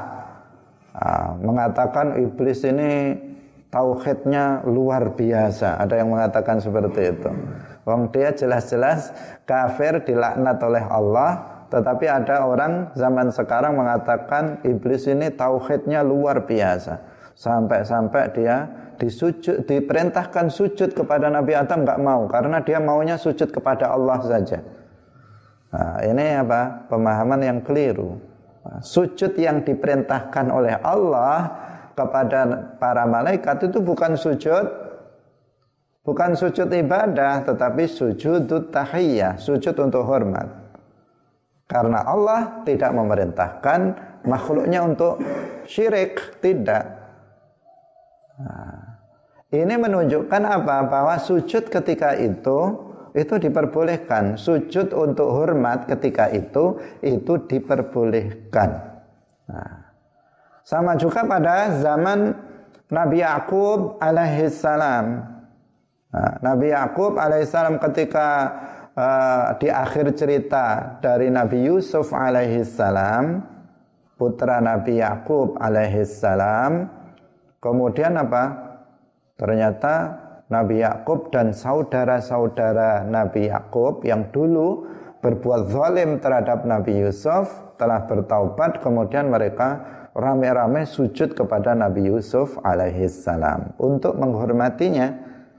Nah, 0.95 1.35
mengatakan 1.43 2.15
iblis 2.23 2.63
ini 2.63 3.19
tauhidnya 3.67 4.63
luar 4.63 5.11
biasa. 5.11 5.75
Ada 5.75 5.99
yang 5.99 6.15
mengatakan 6.15 6.63
seperti 6.63 7.11
itu. 7.11 7.29
Wong 7.83 8.15
dia 8.15 8.31
jelas-jelas 8.31 9.11
kafir 9.43 10.07
dilaknat 10.07 10.55
oleh 10.63 10.87
Allah, 10.87 11.31
tetapi 11.67 12.07
ada 12.07 12.47
orang 12.47 12.95
zaman 12.95 13.27
sekarang 13.35 13.75
mengatakan 13.75 14.63
iblis 14.63 15.11
ini 15.11 15.27
tauhidnya 15.35 15.99
luar 15.99 16.47
biasa. 16.47 17.03
Sampai-sampai 17.35 18.31
dia 18.31 18.63
disujud, 18.95 19.67
diperintahkan 19.67 20.47
sujud 20.47 20.95
kepada 20.95 21.27
Nabi 21.27 21.51
Adam 21.59 21.83
nggak 21.83 21.99
mau 21.99 22.23
karena 22.31 22.63
dia 22.63 22.79
maunya 22.79 23.19
sujud 23.19 23.51
kepada 23.51 23.91
Allah 23.91 24.23
saja. 24.23 24.63
Nah, 25.75 25.99
ini 26.07 26.39
apa? 26.39 26.87
Pemahaman 26.87 27.41
yang 27.43 27.59
keliru. 27.59 28.15
Nah, 28.63 28.79
sujud 28.79 29.35
yang 29.35 29.59
diperintahkan 29.67 30.47
oleh 30.47 30.79
Allah 30.79 31.51
kepada 31.91 32.71
para 32.79 33.03
malaikat 33.03 33.67
itu 33.67 33.83
bukan 33.83 34.15
sujud 34.15 34.65
bukan 36.05 36.35
sujud 36.35 36.67
ibadah 36.71 37.43
tetapi 37.43 37.91
sujud 37.91 38.47
tahiyyah, 38.71 39.35
sujud 39.35 39.75
untuk 39.83 40.07
hormat. 40.07 40.47
Karena 41.65 42.05
Allah 42.05 42.61
tidak 42.61 42.93
memerintahkan 42.93 43.79
makhluknya 44.23 44.85
untuk 44.85 45.17
syirik, 45.65 46.37
tidak. 46.37 46.85
Nah, 48.37 49.01
ini 49.49 49.73
menunjukkan 49.73 50.41
apa? 50.45 50.85
Bahwa 50.85 51.17
sujud 51.17 51.65
ketika 51.73 52.13
itu 52.21 52.84
itu 53.15 53.39
diperbolehkan. 53.39 54.35
Sujud 54.35 54.91
untuk 54.91 55.31
hormat 55.31 55.87
ketika 55.87 56.27
itu 56.29 56.75
itu 56.99 57.39
diperbolehkan. 57.47 58.69
Nah, 59.47 59.73
sama 60.67 60.99
juga 60.99 61.23
pada 61.23 61.79
zaman 61.79 62.35
Nabi 62.91 63.23
Yakub 63.23 63.97
alaihissalam. 64.03 65.05
Nah, 66.11 66.33
Nabi 66.43 66.75
Yakub 66.75 67.15
alaihissalam 67.15 67.79
ketika 67.79 68.29
uh, 68.93 69.55
di 69.57 69.71
akhir 69.71 70.11
cerita 70.19 70.99
dari 70.99 71.31
Nabi 71.31 71.71
Yusuf 71.71 72.11
alaihissalam, 72.11 73.41
putra 74.19 74.59
Nabi 74.59 74.99
Yakub 74.99 75.55
alaihissalam, 75.57 76.91
kemudian 77.63 78.19
apa? 78.19 78.43
Ternyata 79.35 80.24
Nabi 80.45 80.85
Yakub 80.85 81.33
dan 81.33 81.49
saudara-saudara 81.51 83.01
Nabi 83.09 83.49
Yakub 83.49 84.05
yang 84.05 84.29
dulu 84.29 84.85
berbuat 85.25 85.73
zalim 85.73 86.21
terhadap 86.21 86.69
Nabi 86.69 87.01
Yusuf 87.01 87.49
telah 87.81 88.05
bertaubat 88.05 88.77
kemudian 88.85 89.33
mereka 89.33 89.81
rame-rame 90.13 90.85
sujud 90.85 91.33
kepada 91.33 91.73
Nabi 91.73 92.07
Yusuf 92.07 92.55
alaihissalam 92.61 93.75
untuk 93.81 94.15
menghormatinya 94.15 95.11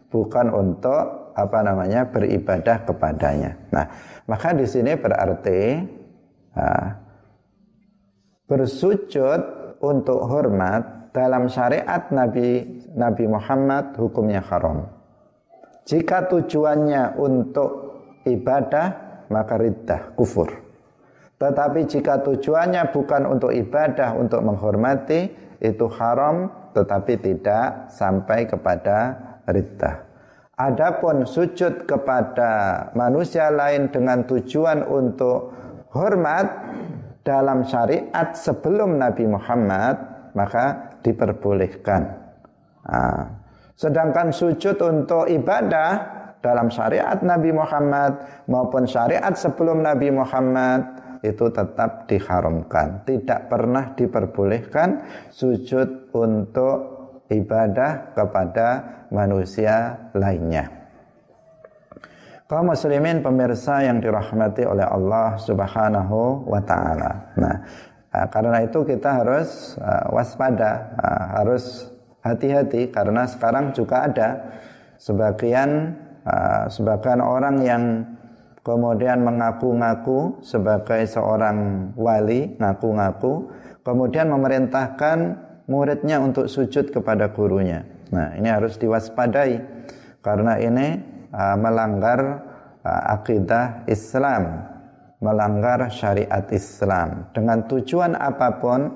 bukan 0.09 0.49
untuk 0.55 1.35
apa 1.37 1.59
namanya 1.61 2.09
beribadah 2.09 2.89
kepadanya. 2.89 3.53
Nah, 3.69 3.85
maka 4.25 4.57
di 4.57 4.65
sini 4.65 4.97
berarti 4.97 5.85
nah, 6.57 6.97
bersujud 8.49 9.41
untuk 9.85 10.25
hormat 10.25 10.96
dalam 11.17 11.49
syariat 11.49 12.13
Nabi 12.13 12.61
Nabi 12.93 13.25
Muhammad 13.25 13.97
hukumnya 13.97 14.45
haram. 14.45 14.85
Jika 15.89 16.29
tujuannya 16.29 17.17
untuk 17.17 17.71
ibadah 18.29 18.87
maka 19.33 19.57
riddah 19.57 20.13
kufur. 20.13 20.53
Tetapi 21.41 21.89
jika 21.89 22.21
tujuannya 22.21 22.93
bukan 22.93 23.25
untuk 23.25 23.53
ibadah 23.57 24.13
untuk 24.13 24.45
menghormati 24.45 25.33
itu 25.65 25.89
haram 25.97 26.53
tetapi 26.77 27.17
tidak 27.17 27.89
sampai 27.89 28.45
kepada 28.45 29.17
riddah. 29.49 30.05
Adapun 30.57 31.25
sujud 31.29 31.85
kepada 31.85 32.89
manusia 32.97 33.53
lain 33.53 33.93
dengan 33.93 34.25
tujuan 34.25 34.85
untuk 34.89 35.53
hormat 35.93 36.49
dalam 37.25 37.65
syariat 37.65 38.33
sebelum 38.33 38.97
Nabi 38.97 39.29
Muhammad 39.29 39.97
maka 40.33 40.96
diperbolehkan. 41.07 42.03
Nah, 42.91 43.23
sedangkan 43.79 44.35
sujud 44.35 44.75
untuk 44.83 45.31
ibadah 45.31 46.17
dalam 46.43 46.67
syariat 46.67 47.19
Nabi 47.23 47.55
Muhammad 47.55 48.43
maupun 48.51 48.91
syariat 48.91 49.31
sebelum 49.39 49.87
Nabi 49.87 50.11
Muhammad 50.11 50.83
itu 51.23 51.47
tetap 51.51 52.11
diharamkan. 52.11 53.07
Tidak 53.07 53.51
pernah 53.51 53.95
diperbolehkan 53.95 55.03
sujud 55.31 56.11
untuk 56.15 56.79
ibadah 57.31 58.15
kepada 58.15 58.69
manusia 59.11 60.11
lainnya. 60.15 60.71
Kaum 62.47 62.71
muslimin 62.71 63.27
pemirsa 63.27 63.83
yang 63.83 63.99
dirahmati 63.99 64.63
oleh 64.63 64.87
Allah 64.87 65.35
Subhanahu 65.35 66.47
wa 66.47 66.63
taala. 66.63 67.35
Nah, 67.43 67.57
eh, 68.17 68.27
karena 68.33 68.65
itu 68.65 68.81
kita 68.89 69.21
harus 69.21 69.77
uh, 69.77 70.09
waspada, 70.09 70.97
uh, 70.97 71.25
harus 71.37 71.93
hati-hati 72.25 72.89
karena 72.89 73.29
sekarang 73.29 73.77
juga 73.77 74.09
ada 74.09 74.29
sebagian 74.97 75.95
uh, 76.25 76.67
sebagian 76.73 77.21
orang 77.21 77.57
yang 77.63 77.83
kemudian 78.67 79.23
mengaku-ngaku 79.23 80.43
sebagai 80.43 81.07
seorang 81.07 81.91
wali, 81.95 82.59
ngaku-ngaku, 82.59 83.55
kemudian 83.87 84.27
memerintahkan 84.27 85.19
muridnya 85.71 86.19
untuk 86.19 86.51
sujud 86.51 86.91
kepada 86.91 87.31
gurunya. 87.31 87.87
Nah, 88.11 88.35
ini 88.35 88.51
harus 88.51 88.75
diwaspadai 88.75 89.63
karena 90.19 90.59
ini 90.59 90.99
uh, 91.31 91.55
melanggar 91.55 92.43
uh, 92.83 93.03
akidah 93.15 93.87
Islam, 93.87 94.67
melanggar 95.21 95.89
syariat 95.89 96.45
Islam 96.53 97.33
dengan 97.33 97.65
tujuan 97.65 98.13
apa 98.17 98.61
pun 98.61 98.93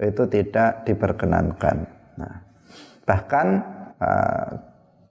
itu 0.00 0.24
tidak 0.26 0.82
diperkenankan. 0.88 1.76
Nah, 2.18 2.34
bahkan 3.06 3.46
uh, 4.00 4.48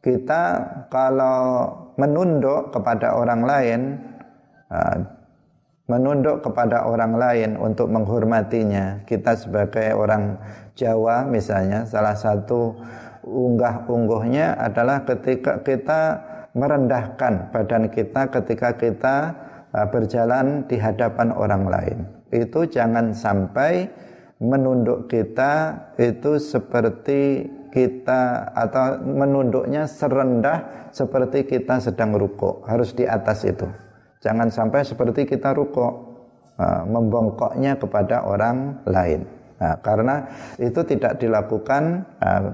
kita 0.04 0.44
kalau 0.92 1.72
menunduk 1.96 2.74
kepada 2.76 3.16
orang 3.16 3.42
lain 3.46 3.82
uh, 4.72 4.98
menunduk 5.90 6.46
kepada 6.46 6.86
orang 6.86 7.18
lain 7.18 7.50
untuk 7.58 7.90
menghormatinya. 7.90 9.02
Kita 9.10 9.34
sebagai 9.34 9.98
orang 9.98 10.38
Jawa 10.78 11.26
misalnya 11.26 11.84
salah 11.90 12.14
satu 12.14 12.78
unggah-ungguhnya 13.26 14.56
adalah 14.56 15.04
ketika 15.04 15.60
kita 15.66 16.02
merendahkan 16.54 17.52
badan 17.52 17.90
kita 17.94 18.32
ketika 18.32 18.70
kita 18.78 19.16
berjalan 19.72 20.66
di 20.66 20.78
hadapan 20.82 21.30
orang 21.34 21.64
lain. 21.70 21.98
Itu 22.30 22.66
jangan 22.66 23.14
sampai 23.14 23.90
menunduk 24.40 25.12
kita 25.12 25.76
itu 26.00 26.40
seperti 26.40 27.46
kita 27.70 28.50
atau 28.56 28.98
menunduknya 29.04 29.86
serendah 29.86 30.90
seperti 30.90 31.46
kita 31.46 31.78
sedang 31.78 32.18
rukuk 32.18 32.66
harus 32.66 32.98
di 32.98 33.06
atas 33.06 33.46
itu 33.46 33.68
Jangan 34.20 34.52
sampai 34.52 34.84
seperti 34.84 35.24
kita 35.24 35.56
rukuk 35.56 35.94
uh, 36.60 36.84
membongkoknya 36.84 37.80
kepada 37.80 38.28
orang 38.28 38.84
lain. 38.84 39.24
Nah, 39.60 39.80
karena 39.80 40.28
itu 40.60 40.84
tidak 40.84 41.24
dilakukan 41.24 42.04
uh, 42.20 42.52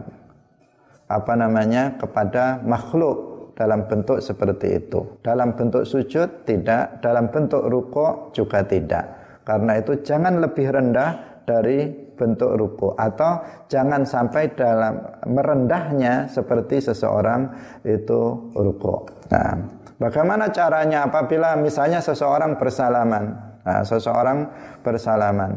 apa 1.09 1.33
namanya 1.33 1.97
kepada 1.97 2.61
makhluk 2.61 3.34
dalam 3.55 3.87
bentuk 3.87 4.19
seperti 4.19 4.83
itu. 4.83 5.23
Dalam 5.23 5.55
bentuk 5.55 5.87
sujud 5.87 6.43
tidak, 6.43 6.99
dalam 7.01 7.31
bentuk 7.31 7.65
rukuk 7.65 8.35
juga 8.35 8.61
tidak. 8.67 9.05
Karena 9.47 9.79
itu 9.79 10.03
jangan 10.03 10.43
lebih 10.43 10.69
rendah 10.69 11.41
dari 11.47 11.87
bentuk 12.15 12.57
ruku 12.57 12.95
atau 12.95 13.65
jangan 13.69 14.03
sampai 14.03 14.51
dalam 14.55 14.97
merendahnya 15.27 16.27
seperti 16.27 16.81
seseorang 16.81 17.47
itu 17.85 18.51
ruku. 18.55 18.95
Nah, 19.29 19.85
Bagaimana 19.95 20.51
caranya 20.51 21.07
apabila 21.07 21.55
misalnya 21.55 22.03
seseorang 22.03 22.59
bersalaman? 22.59 23.31
Nah, 23.63 23.81
seseorang 23.87 24.43
bersalaman. 24.83 25.51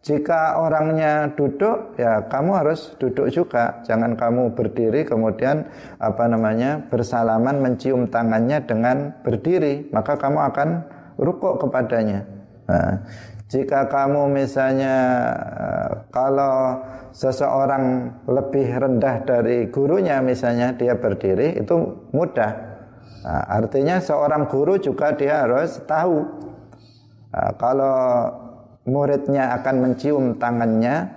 Jika 0.00 0.56
orangnya 0.56 1.28
duduk, 1.36 1.92
ya 2.00 2.24
kamu 2.24 2.56
harus 2.56 2.96
duduk 2.96 3.28
juga. 3.28 3.84
Jangan 3.84 4.16
kamu 4.16 4.56
berdiri 4.56 5.04
kemudian 5.04 5.68
apa 6.00 6.24
namanya 6.24 6.80
bersalaman 6.88 7.60
mencium 7.60 8.08
tangannya 8.08 8.64
dengan 8.64 9.12
berdiri, 9.20 9.92
maka 9.92 10.16
kamu 10.16 10.40
akan 10.52 10.68
rukuk 11.20 11.60
kepadanya. 11.60 12.24
Nah, 12.64 13.04
jika 13.52 13.92
kamu 13.92 14.32
misalnya 14.32 14.96
eh, 15.60 15.90
kalau 16.08 16.80
seseorang 17.12 18.08
lebih 18.24 18.72
rendah 18.72 19.20
dari 19.28 19.68
gurunya 19.68 20.24
misalnya 20.24 20.72
dia 20.78 20.96
berdiri 20.96 21.60
itu 21.60 22.08
mudah 22.14 22.70
Nah, 23.20 23.44
artinya 23.52 24.00
seorang 24.00 24.48
guru 24.48 24.80
juga 24.80 25.12
dia 25.12 25.44
harus 25.44 25.76
tahu 25.84 26.24
nah, 27.36 27.52
kalau 27.60 27.96
muridnya 28.88 29.56
akan 29.60 29.74
mencium 29.84 30.36
tangannya, 30.40 31.08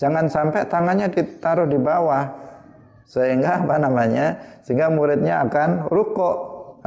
jangan 0.00 0.28
sampai 0.30 0.64
tangannya 0.68 1.08
ditaruh 1.12 1.68
di 1.68 1.76
bawah. 1.76 2.24
Sehingga 3.10 3.66
apa 3.66 3.76
namanya? 3.76 4.38
Sehingga 4.62 4.86
muridnya 4.86 5.42
akan 5.42 5.90
rukuk 5.90 6.36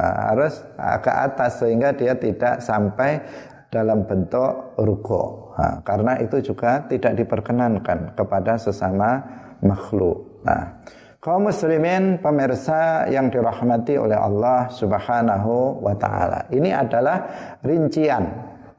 nah, 0.00 0.32
harus 0.32 0.64
ke 0.74 1.12
atas 1.12 1.60
sehingga 1.60 1.92
dia 1.92 2.16
tidak 2.16 2.64
sampai 2.64 3.20
dalam 3.68 4.06
bentuk 4.06 4.78
rukuk 4.78 5.52
nah, 5.58 5.82
karena 5.82 6.14
itu 6.22 6.38
juga 6.38 6.86
tidak 6.86 7.18
diperkenankan 7.18 8.16
kepada 8.16 8.56
sesama 8.56 9.20
makhluk. 9.60 10.40
Nah, 10.46 10.80
Kaum 11.24 11.48
muslimin 11.48 12.20
pemirsa 12.20 13.08
yang 13.08 13.32
dirahmati 13.32 13.96
oleh 13.96 14.12
Allah 14.12 14.68
Subhanahu 14.68 15.80
wa 15.80 15.96
taala. 15.96 16.44
Ini 16.52 16.76
adalah 16.76 17.16
rincian 17.64 18.28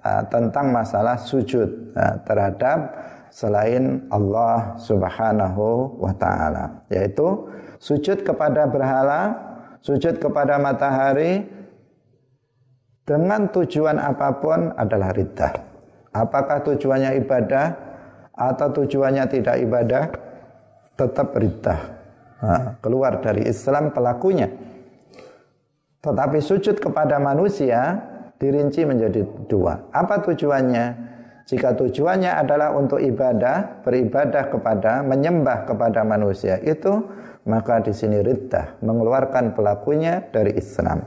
uh, 0.05 0.23
tentang 0.29 0.69
masalah 0.69 1.17
sujud 1.17 1.97
uh, 1.97 2.21
terhadap 2.21 2.93
selain 3.33 4.05
Allah 4.13 4.77
Subhanahu 4.77 5.97
wa 5.99 6.13
taala, 6.13 6.85
yaitu 6.93 7.49
sujud 7.81 8.21
kepada 8.21 8.69
berhala, 8.69 9.33
sujud 9.81 10.21
kepada 10.21 10.61
matahari 10.61 11.43
dengan 13.03 13.49
tujuan 13.51 13.97
apa 13.99 14.39
pun 14.39 14.71
adalah 14.77 15.11
riddah. 15.11 15.53
Apakah 16.15 16.63
tujuannya 16.63 17.19
ibadah 17.19 17.75
atau 18.31 18.71
tujuannya 18.71 19.25
tidak 19.27 19.59
ibadah? 19.59 20.03
Tetap 20.95 21.35
riddah 21.35 21.79
nah, 22.39 22.79
keluar 22.79 23.19
dari 23.19 23.43
Islam 23.51 23.91
pelakunya. 23.91 24.47
Tetapi 25.99 26.39
sujud 26.39 26.79
kepada 26.79 27.19
manusia 27.19 27.99
dirinci 28.39 28.83
menjadi 28.83 29.21
dua. 29.47 29.89
Apa 29.91 30.21
tujuannya? 30.23 31.13
Jika 31.45 31.77
tujuannya 31.77 32.41
adalah 32.41 32.73
untuk 32.73 32.97
ibadah, 32.97 33.85
beribadah 33.85 34.49
kepada, 34.49 35.05
menyembah 35.05 35.69
kepada 35.69 36.01
manusia 36.01 36.57
itu, 36.57 37.05
maka 37.45 37.85
di 37.85 37.93
sini 37.93 38.25
riddah, 38.25 38.81
mengeluarkan 38.81 39.53
pelakunya 39.53 40.25
dari 40.33 40.57
Islam. 40.57 41.05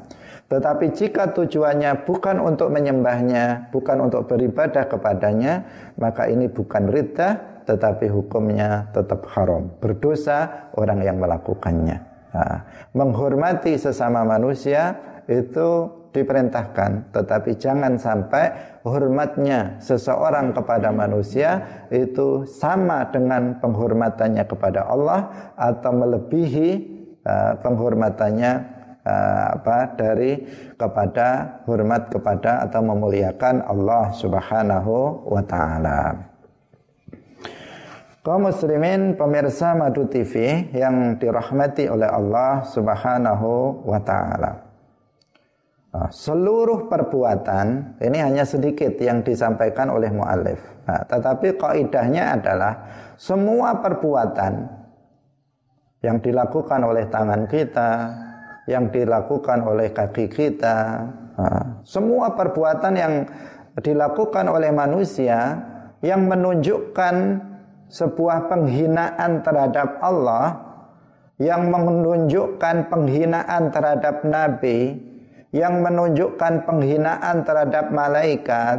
Tetapi 0.49 0.95
jika 0.95 1.35
tujuannya 1.35 2.07
bukan 2.07 2.38
untuk 2.38 2.71
menyembahnya, 2.71 3.69
bukan 3.75 4.09
untuk 4.09 4.31
beribadah 4.31 4.87
kepadanya, 4.87 5.67
maka 5.99 6.31
ini 6.31 6.47
bukan 6.47 6.87
riddah, 6.87 7.67
tetapi 7.67 8.07
hukumnya 8.09 8.88
tetap 8.95 9.27
haram. 9.35 9.69
Berdosa 9.83 10.71
orang 10.79 11.03
yang 11.03 11.19
melakukannya. 11.19 11.99
Nah, 12.33 12.64
menghormati 12.95 13.75
sesama 13.75 14.23
manusia 14.23 14.97
itu 15.29 15.98
diperintahkan, 16.12 17.12
tetapi 17.12 17.57
jangan 17.61 18.01
sampai 18.01 18.79
hormatnya 18.85 19.77
seseorang 19.79 20.57
kepada 20.57 20.88
manusia 20.88 21.85
itu 21.92 22.49
sama 22.49 23.05
dengan 23.12 23.61
penghormatannya 23.61 24.44
kepada 24.49 24.88
Allah 24.88 25.53
atau 25.55 25.92
melebihi 25.92 26.68
uh, 27.25 27.53
penghormatannya 27.61 28.53
uh, 29.05 29.47
apa 29.61 29.79
dari 29.97 30.44
kepada 30.77 31.61
hormat 31.68 32.09
kepada 32.09 32.64
atau 32.64 32.81
memuliakan 32.85 33.64
Allah 33.64 34.12
Subhanahu 34.16 35.29
wa 35.29 35.42
taala. 35.44 36.29
Kaum 38.29 38.44
muslimin 38.44 39.16
pemirsa 39.16 39.73
Madu 39.73 40.05
TV 40.05 40.68
yang 40.77 41.16
dirahmati 41.16 41.88
oleh 41.88 42.12
Allah 42.12 42.61
Subhanahu 42.66 43.81
wa 43.88 44.01
taala. 44.05 44.67
Nah, 45.88 46.12
seluruh 46.12 46.85
perbuatan 46.85 47.96
ini 48.05 48.18
hanya 48.20 48.44
sedikit 48.44 48.92
yang 49.01 49.24
disampaikan 49.24 49.88
oleh 49.88 50.12
muallif. 50.12 50.61
Nah, 50.85 51.01
tetapi 51.09 51.57
kaidahnya 51.57 52.37
adalah 52.37 52.72
semua 53.16 53.81
perbuatan 53.81 54.68
yang 56.05 56.20
dilakukan 56.20 56.81
oleh 56.85 57.09
tangan 57.09 57.48
kita, 57.48 57.90
yang 58.68 58.92
dilakukan 58.92 59.64
oleh 59.64 59.88
kaki 59.88 60.29
kita, 60.29 61.09
nah, 61.40 61.81
semua 61.88 62.37
perbuatan 62.37 62.92
yang 62.92 63.14
dilakukan 63.81 64.44
oleh 64.44 64.68
manusia 64.68 65.57
yang 66.05 66.29
menunjukkan 66.29 67.16
sebuah 67.88 68.53
penghinaan 68.53 69.40
terhadap 69.40 69.96
Allah, 70.05 70.68
yang 71.40 71.72
menunjukkan 71.72 72.92
penghinaan 72.92 73.72
terhadap 73.72 74.20
nabi, 74.29 75.08
yang 75.53 75.81
menunjukkan 75.81 76.69
penghinaan 76.69 77.45
terhadap 77.45 77.89
malaikat, 77.89 78.79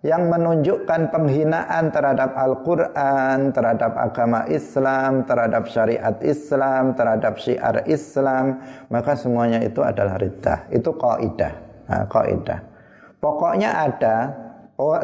yang 0.00 0.32
menunjukkan 0.32 1.12
penghinaan 1.12 1.92
terhadap 1.92 2.32
Al-Quran, 2.32 3.52
terhadap 3.52 3.92
agama 4.00 4.48
Islam, 4.48 5.28
terhadap 5.28 5.68
syariat 5.68 6.16
Islam, 6.24 6.96
terhadap 6.96 7.36
syiar 7.36 7.84
Islam, 7.84 8.64
maka 8.88 9.12
semuanya 9.12 9.60
itu 9.60 9.84
adalah 9.84 10.16
riddah. 10.16 10.68
Itu 10.72 10.96
kaidah. 10.96 11.52
Nah, 11.88 12.04
kaidah. 12.08 12.60
Pokoknya 13.20 13.76
ada 13.76 14.16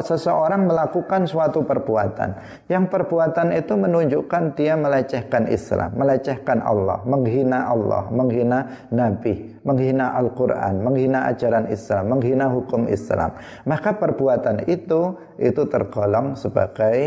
seseorang 0.01 0.65
melakukan 0.65 1.29
suatu 1.29 1.61
perbuatan 1.61 2.33
yang 2.67 2.89
perbuatan 2.89 3.53
itu 3.53 3.73
menunjukkan 3.77 4.57
dia 4.57 4.73
melecehkan 4.73 5.45
Islam, 5.47 5.93
melecehkan 5.95 6.59
Allah, 6.65 7.03
menghina 7.05 7.69
Allah, 7.69 8.09
menghina 8.09 8.89
Nabi, 8.89 9.57
menghina 9.61 10.17
Al-Quran, 10.17 10.81
menghina 10.81 11.29
ajaran 11.29 11.69
Islam, 11.69 12.17
menghina 12.17 12.49
hukum 12.49 12.89
Islam. 12.89 13.37
Maka 13.69 13.95
perbuatan 13.95 14.65
itu 14.65 15.15
itu 15.37 15.61
tergolong 15.69 16.33
sebagai 16.33 16.97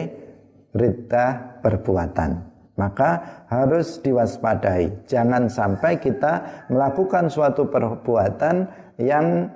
riddah 0.75 1.61
perbuatan. 1.65 2.51
Maka 2.79 3.45
harus 3.53 4.01
diwaspadai. 4.01 5.05
Jangan 5.05 5.53
sampai 5.53 6.01
kita 6.01 6.65
melakukan 6.73 7.29
suatu 7.29 7.69
perbuatan 7.69 8.65
yang 8.97 9.53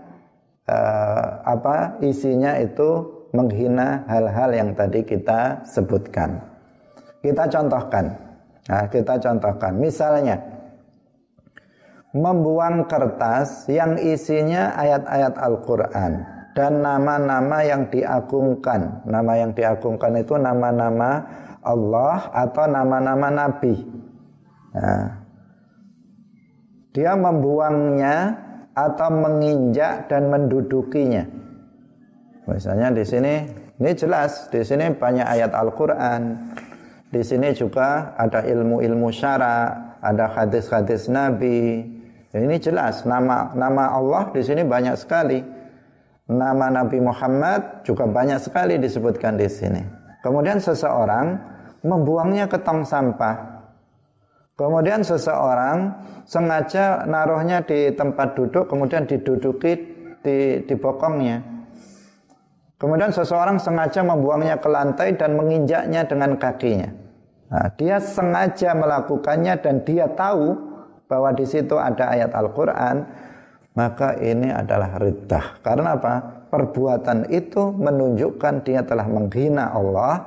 uh, 0.69 1.27
apa 1.45 1.99
isinya 2.01 2.57
itu 2.61 3.05
menghina 3.35 4.07
hal-hal 4.07 4.51
yang 4.55 4.71
tadi 4.79 5.03
kita 5.03 5.67
sebutkan. 5.67 6.39
Kita 7.19 7.51
contohkan. 7.51 8.15
Nah, 8.69 8.85
kita 8.89 9.19
contohkan. 9.19 9.73
Misalnya 9.77 10.39
membuang 12.15 12.87
kertas 12.87 13.67
yang 13.67 13.99
isinya 13.99 14.77
ayat-ayat 14.79 15.35
Al-Qur'an 15.35 16.13
dan 16.55 16.79
nama-nama 16.79 17.67
yang 17.67 17.91
diagungkan. 17.91 19.03
Nama 19.03 19.33
yang 19.35 19.51
diagungkan 19.53 20.15
itu 20.23 20.39
nama-nama 20.39 21.27
Allah 21.67 22.31
atau 22.31 22.65
nama-nama 22.71 23.29
nabi. 23.35 23.75
Nah, 24.79 25.27
dia 26.95 27.19
membuangnya 27.19 28.44
atau 28.75 29.09
menginjak 29.11 30.11
dan 30.11 30.29
mendudukinya. 30.29 31.25
Misalnya 32.45 32.93
di 32.93 33.05
sini 33.07 33.35
ini 33.81 33.91
jelas 33.95 34.51
di 34.51 34.61
sini 34.61 34.93
banyak 34.93 35.25
ayat 35.25 35.55
Al-Qur'an. 35.55 36.53
Di 37.09 37.23
sini 37.23 37.55
juga 37.55 38.13
ada 38.19 38.43
ilmu-ilmu 38.43 39.07
syara, 39.15 39.95
ada 40.03 40.27
hadis-hadis 40.35 41.07
Nabi. 41.07 41.87
Ini 42.35 42.57
jelas 42.59 43.07
nama 43.07 43.55
nama 43.55 43.95
Allah 43.95 44.35
di 44.35 44.43
sini 44.43 44.67
banyak 44.67 44.99
sekali. 44.99 45.39
Nama 46.27 46.67
Nabi 46.83 46.99
Muhammad 46.99 47.87
juga 47.87 48.11
banyak 48.11 48.43
sekali 48.43 48.81
disebutkan 48.83 49.39
di 49.39 49.47
sini. 49.47 49.83
Kemudian 50.25 50.59
seseorang 50.59 51.37
membuangnya 51.85 52.49
ke 52.49 52.59
tong 52.65 52.83
sampah 52.83 53.54
Kemudian 54.55 55.03
seseorang 55.03 55.91
sengaja 56.23 57.03
naruhnya 57.11 57.67
di 57.67 57.91
tempat 57.91 58.39
duduk, 58.39 58.71
kemudian 58.71 59.03
diduduki 59.03 59.73
di, 60.23 60.63
di 60.63 60.75
bokongnya. 60.79 61.43
Kemudian 62.79 63.11
seseorang 63.11 63.59
sengaja 63.59 64.07
membuangnya 64.07 64.63
ke 64.63 64.69
lantai 64.71 65.19
dan 65.19 65.35
menginjaknya 65.35 66.07
dengan 66.07 66.39
kakinya. 66.39 66.91
Nah, 67.51 67.67
dia 67.75 67.99
sengaja 67.99 68.75
melakukannya 68.79 69.55
dan 69.59 69.83
dia 69.83 70.07
tahu 70.11 70.55
bahwa 71.07 71.31
di 71.35 71.47
situ 71.47 71.75
ada 71.75 72.15
ayat 72.15 72.31
Al-Quran, 72.35 72.97
maka 73.75 74.19
ini 74.23 74.55
adalah 74.55 74.99
riddah. 75.03 75.63
Karena 75.63 75.99
apa? 75.99 76.47
Perbuatan 76.51 77.31
itu 77.35 77.75
menunjukkan 77.75 78.63
dia 78.63 78.87
telah 78.87 79.07
menghina 79.11 79.75
Allah, 79.75 80.23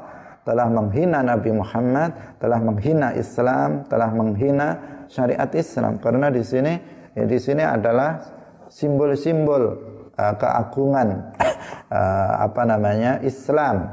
telah 0.47 0.71
menghina 0.71 1.19
Nabi 1.19 1.51
Muhammad, 1.51 2.39
telah 2.39 2.63
menghina 2.63 3.11
Islam, 3.19 3.83
telah 3.91 4.07
menghina 4.07 4.79
syariat 5.11 5.51
Islam. 5.51 5.99
Karena 5.99 6.31
di 6.31 6.39
sini 6.39 6.79
ya 7.11 7.27
di 7.27 7.35
sini 7.35 7.67
adalah 7.67 8.23
simbol-simbol 8.71 9.75
uh, 10.15 10.33
keagungan 10.39 11.35
uh, 11.91 12.47
apa 12.47 12.63
namanya 12.63 13.19
Islam. 13.27 13.91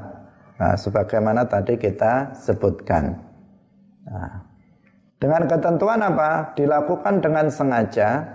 Nah, 0.55 0.79
sebagaimana 0.79 1.51
tadi 1.51 1.75
kita 1.75 2.39
sebutkan. 2.39 3.19
Nah, 4.07 4.47
dengan 5.19 5.51
ketentuan 5.51 5.99
apa? 5.99 6.55
Dilakukan 6.55 7.19
dengan 7.19 7.51
sengaja. 7.51 8.31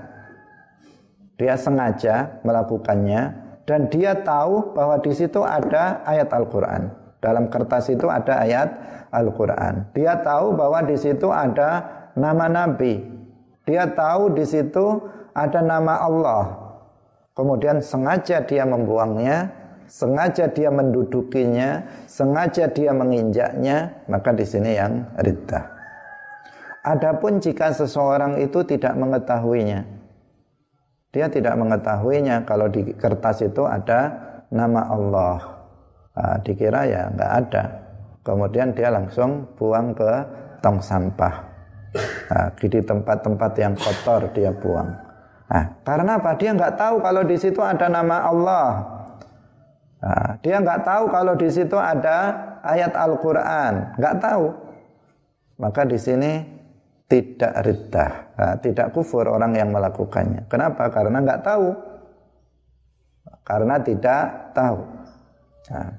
Dia 1.39 1.55
sengaja 1.55 2.43
melakukannya 2.43 3.47
dan 3.63 3.87
dia 3.87 4.11
tahu 4.11 4.75
bahwa 4.75 4.99
di 4.99 5.15
situ 5.15 5.39
ada 5.39 6.03
ayat 6.03 6.27
Al-Qur'an. 6.35 6.98
Dalam 7.19 7.51
kertas 7.51 7.91
itu 7.91 8.07
ada 8.07 8.39
ayat 8.39 8.69
Al-Quran. 9.11 9.91
Dia 9.91 10.23
tahu 10.23 10.55
bahwa 10.55 10.79
di 10.87 10.95
situ 10.95 11.27
ada 11.27 11.83
nama 12.15 12.47
Nabi. 12.47 13.03
Dia 13.67 13.91
tahu 13.91 14.33
di 14.33 14.47
situ 14.47 15.03
ada 15.35 15.59
nama 15.59 15.99
Allah. 15.99 16.43
Kemudian 17.35 17.83
sengaja 17.83 18.43
dia 18.43 18.63
membuangnya, 18.63 19.51
sengaja 19.87 20.47
dia 20.47 20.71
mendudukinya, 20.71 21.83
sengaja 22.07 22.71
dia 22.71 22.95
menginjaknya, 22.95 24.07
maka 24.07 24.31
di 24.31 24.47
sini 24.47 24.79
yang 24.79 25.03
riddah. 25.19 25.75
Adapun 26.87 27.43
jika 27.43 27.75
seseorang 27.75 28.39
itu 28.39 28.63
tidak 28.63 28.95
mengetahuinya, 28.95 29.83
dia 31.11 31.27
tidak 31.27 31.59
mengetahuinya 31.59 32.47
kalau 32.47 32.71
di 32.71 32.95
kertas 32.95 33.43
itu 33.43 33.67
ada 33.67 34.15
nama 34.47 34.87
Allah 34.87 35.58
uh, 36.19 36.35
dikira 36.43 36.83
ya 36.83 37.07
nggak 37.15 37.31
ada. 37.47 37.63
Kemudian 38.27 38.75
dia 38.75 38.91
langsung 38.91 39.47
buang 39.55 39.95
ke 39.95 40.11
tong 40.59 40.83
sampah. 40.83 41.47
Uh, 42.29 42.47
di 42.61 42.83
tempat-tempat 42.83 43.51
yang 43.57 43.73
kotor 43.73 44.29
dia 44.35 44.53
buang. 44.53 44.93
Nah, 45.49 45.65
karena 45.81 46.21
apa? 46.21 46.37
Dia 46.37 46.53
nggak 46.53 46.77
tahu 46.77 47.01
kalau 47.01 47.25
di 47.25 47.33
situ 47.39 47.57
ada 47.57 47.89
nama 47.89 48.21
Allah. 48.29 48.69
Nah, 49.99 50.37
dia 50.45 50.61
nggak 50.61 50.85
tahu 50.85 51.03
kalau 51.09 51.33
di 51.33 51.49
situ 51.49 51.73
ada 51.73 52.17
ayat 52.61 52.93
Al-Quran. 52.93 53.97
Nggak 53.97 54.15
tahu. 54.21 54.45
Maka 55.57 55.81
di 55.89 55.97
sini 55.97 56.31
tidak 57.09 57.65
riddah. 57.65 58.11
Nah, 58.37 58.55
tidak 58.61 58.93
kufur 58.93 59.25
orang 59.25 59.57
yang 59.57 59.73
melakukannya. 59.73 60.45
Kenapa? 60.45 60.93
Karena 60.93 61.17
nggak 61.25 61.41
tahu. 61.41 61.67
Karena 63.41 63.81
tidak 63.81 64.53
tahu. 64.53 64.79
Nah, 65.73 65.89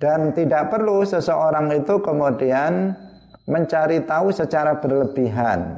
dan 0.00 0.32
tidak 0.32 0.72
perlu 0.72 1.04
seseorang 1.04 1.76
itu 1.76 2.00
kemudian 2.00 2.96
mencari 3.44 4.00
tahu 4.08 4.32
secara 4.32 4.80
berlebihan. 4.80 5.76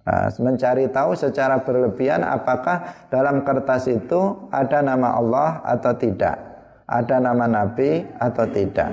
Nah, 0.00 0.32
mencari 0.40 0.88
tahu 0.88 1.12
secara 1.12 1.60
berlebihan 1.60 2.24
apakah 2.24 3.06
dalam 3.12 3.44
kertas 3.44 3.84
itu 3.86 4.48
ada 4.48 4.80
nama 4.80 5.12
Allah 5.12 5.60
atau 5.60 5.92
tidak, 5.92 6.40
ada 6.88 7.20
nama 7.20 7.44
Nabi 7.44 8.08
atau 8.16 8.48
tidak. 8.48 8.90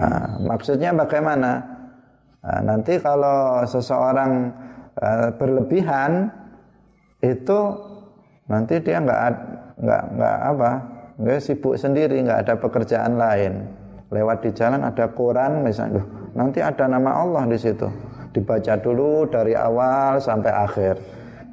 Nah, 0.00 0.40
maksudnya 0.48 0.96
bagaimana? 0.96 1.60
Nah, 2.40 2.60
nanti 2.64 2.96
kalau 2.96 3.68
seseorang 3.68 4.48
uh, 4.96 5.28
berlebihan 5.36 6.32
itu 7.20 7.60
nanti 8.48 8.80
dia 8.80 9.02
nggak 9.02 9.20
nggak 9.76 10.02
nggak 10.14 10.38
apa 10.56 10.70
nggak 11.18 11.40
sibuk 11.42 11.74
sendiri 11.74 12.22
nggak 12.22 12.46
ada 12.46 12.54
pekerjaan 12.54 13.18
lain 13.18 13.66
lewat 14.10 14.46
di 14.46 14.50
jalan 14.54 14.86
ada 14.86 15.10
koran 15.10 15.66
misalnya. 15.66 16.02
Nanti 16.36 16.60
ada 16.62 16.86
nama 16.86 17.24
Allah 17.24 17.48
di 17.48 17.58
situ. 17.58 17.88
Dibaca 18.30 18.76
dulu 18.76 19.24
dari 19.26 19.56
awal 19.56 20.20
sampai 20.20 20.52
akhir. 20.52 20.94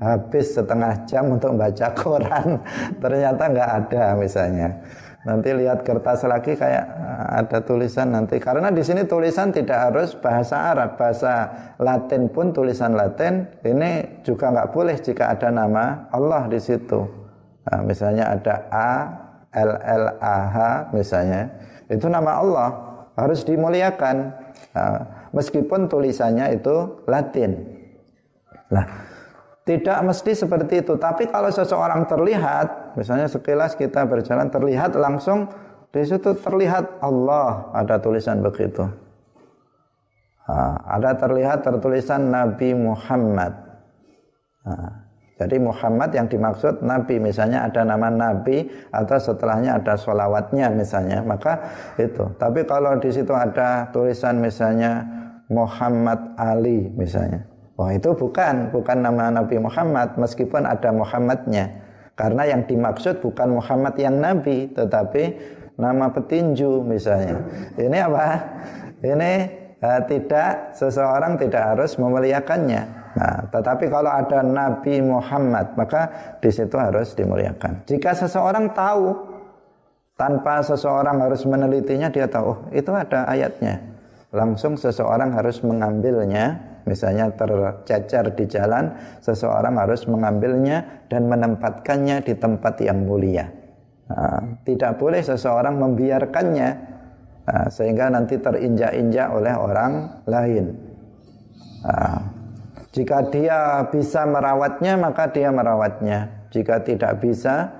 Habis 0.03 0.59
setengah 0.59 1.07
jam 1.07 1.31
untuk 1.31 1.55
baca 1.55 1.87
koran. 2.01 2.59
Ternyata 2.99 3.43
nggak 3.47 3.69
ada 3.85 4.05
misalnya. 4.19 4.69
Nanti 5.23 5.55
lihat 5.55 5.87
kertas 5.87 6.27
lagi 6.27 6.51
kayak 6.59 6.83
ah, 6.83 7.39
ada 7.39 7.63
tulisan 7.63 8.11
nanti. 8.11 8.43
Karena 8.43 8.67
di 8.67 8.83
sini 8.83 9.07
tulisan 9.07 9.55
tidak 9.55 9.79
harus 9.89 10.11
bahasa 10.19 10.75
Arab. 10.75 10.99
Bahasa 10.99 11.47
Latin 11.79 12.27
pun 12.27 12.51
tulisan 12.51 12.91
Latin. 12.91 13.47
Ini 13.63 14.19
juga 14.27 14.51
nggak 14.51 14.75
boleh 14.75 14.99
jika 14.99 15.31
ada 15.31 15.47
nama 15.47 16.11
Allah 16.11 16.51
di 16.51 16.59
situ. 16.59 17.07
Nah, 17.63 17.79
misalnya 17.87 18.35
ada 18.35 18.67
A 18.67 18.91
L 19.55 19.71
L 19.79 20.05
A 20.19 20.37
H 20.51 20.57
misalnya 20.91 21.47
itu 21.93 22.09
nama 22.09 22.41
Allah 22.41 22.69
harus 23.13 23.45
dimuliakan 23.45 24.33
nah, 24.73 25.29
meskipun 25.31 25.85
tulisannya 25.87 26.57
itu 26.57 27.05
Latin 27.05 27.51
lah 28.73 29.13
tidak 29.63 29.95
mesti 30.03 30.35
seperti 30.35 30.83
itu. 30.83 30.99
Tapi 30.99 31.31
kalau 31.31 31.47
seseorang 31.47 32.03
terlihat, 32.03 32.99
misalnya 32.99 33.31
sekilas 33.31 33.79
kita 33.79 34.03
berjalan 34.03 34.51
terlihat 34.51 34.91
langsung 34.99 35.47
di 35.87 36.03
situ 36.03 36.35
terlihat 36.35 36.99
Allah 36.99 37.71
ada 37.71 37.95
tulisan 38.01 38.43
begitu. 38.43 38.83
Nah, 40.43 40.75
ada 40.83 41.15
terlihat 41.15 41.63
tertulisan 41.63 42.27
Nabi 42.27 42.75
Muhammad. 42.75 43.55
Nah, 44.67 45.02
jadi 45.33 45.57
Muhammad 45.57 46.13
yang 46.13 46.29
dimaksud 46.29 46.85
Nabi, 46.85 47.17
misalnya 47.17 47.65
ada 47.65 47.81
nama 47.81 48.13
Nabi 48.13 48.69
atau 48.93 49.17
setelahnya 49.17 49.81
ada 49.81 49.97
sholawatnya 49.97 50.69
misalnya, 50.69 51.25
maka 51.25 51.57
itu. 51.97 52.29
Tapi 52.37 52.61
kalau 52.69 52.93
di 53.01 53.09
situ 53.09 53.33
ada 53.33 53.89
tulisan 53.89 54.37
misalnya 54.37 55.01
Muhammad 55.49 56.37
Ali 56.37 56.85
misalnya, 56.93 57.49
Wah 57.73 57.89
itu 57.89 58.13
bukan, 58.13 58.69
bukan 58.69 58.97
nama 59.01 59.33
Nabi 59.33 59.57
Muhammad 59.57 60.13
meskipun 60.21 60.69
ada 60.69 60.93
Muhammadnya. 60.93 61.81
Karena 62.13 62.45
yang 62.45 62.69
dimaksud 62.69 63.25
bukan 63.25 63.57
Muhammad 63.57 63.97
yang 63.97 64.21
Nabi, 64.21 64.69
tetapi 64.69 65.23
nama 65.81 66.13
petinju 66.13 66.85
misalnya. 66.85 67.41
Ini 67.73 67.97
apa? 68.05 68.25
Ini 69.01 69.31
uh, 69.81 70.01
tidak 70.05 70.77
seseorang 70.77 71.41
tidak 71.41 71.73
harus 71.73 71.97
memuliakannya. 71.97 73.02
Nah, 73.13 73.45
tetapi 73.45 73.93
kalau 73.93 74.09
ada 74.09 74.41
Nabi 74.41 74.97
Muhammad, 75.05 75.77
maka 75.77 76.09
di 76.41 76.49
situ 76.49 76.73
harus 76.73 77.13
dimuliakan. 77.13 77.85
Jika 77.85 78.17
seseorang 78.17 78.73
tahu 78.73 79.13
tanpa 80.17 80.65
seseorang 80.65 81.21
harus 81.21 81.45
menelitinya, 81.45 82.09
dia 82.09 82.25
tahu, 82.25 82.45
oh, 82.49 82.59
itu 82.73 82.89
ada 82.89 83.29
ayatnya. 83.29 83.81
Langsung 84.33 84.73
seseorang 84.73 85.29
harus 85.37 85.61
mengambilnya 85.61 86.73
misalnya 86.89 87.31
tercecer 87.31 88.33
di 88.35 88.49
jalan, 88.49 88.91
seseorang 89.21 89.77
harus 89.77 90.03
mengambilnya 90.09 91.05
dan 91.07 91.29
menempatkannya 91.29 92.25
di 92.25 92.33
tempat 92.33 92.81
yang 92.81 93.05
mulia. 93.05 93.45
Nah, 94.09 94.59
tidak 94.67 94.99
boleh 94.99 95.23
seseorang 95.23 95.79
membiarkannya 95.79 96.69
nah, 97.47 97.67
sehingga 97.71 98.11
nanti 98.11 98.35
terinjak-injak 98.41 99.27
oleh 99.31 99.53
orang 99.53 99.91
lain. 100.27 100.65
Nah, 101.87 102.32
jika 102.93 103.25
dia 103.33 103.89
bisa 103.89 104.21
merawatnya, 104.29 104.93
maka 105.01 105.25
dia 105.33 105.49
merawatnya. 105.49 106.29
Jika 106.53 106.85
tidak 106.85 107.25
bisa, 107.25 107.73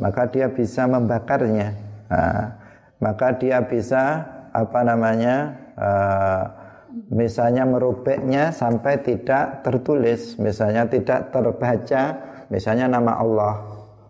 maka 0.00 0.24
dia 0.32 0.48
bisa 0.48 0.88
membakarnya. 0.88 1.76
Nah, 2.08 2.56
maka 2.96 3.36
dia 3.36 3.60
bisa 3.60 4.24
apa 4.56 4.80
namanya? 4.80 5.52
Uh, 5.76 6.42
misalnya 7.12 7.68
merobeknya 7.68 8.56
sampai 8.56 9.04
tidak 9.04 9.60
tertulis, 9.66 10.40
misalnya 10.40 10.88
tidak 10.88 11.28
terbaca, 11.28 12.02
misalnya 12.48 12.88
nama 12.88 13.20
Allah 13.20 13.54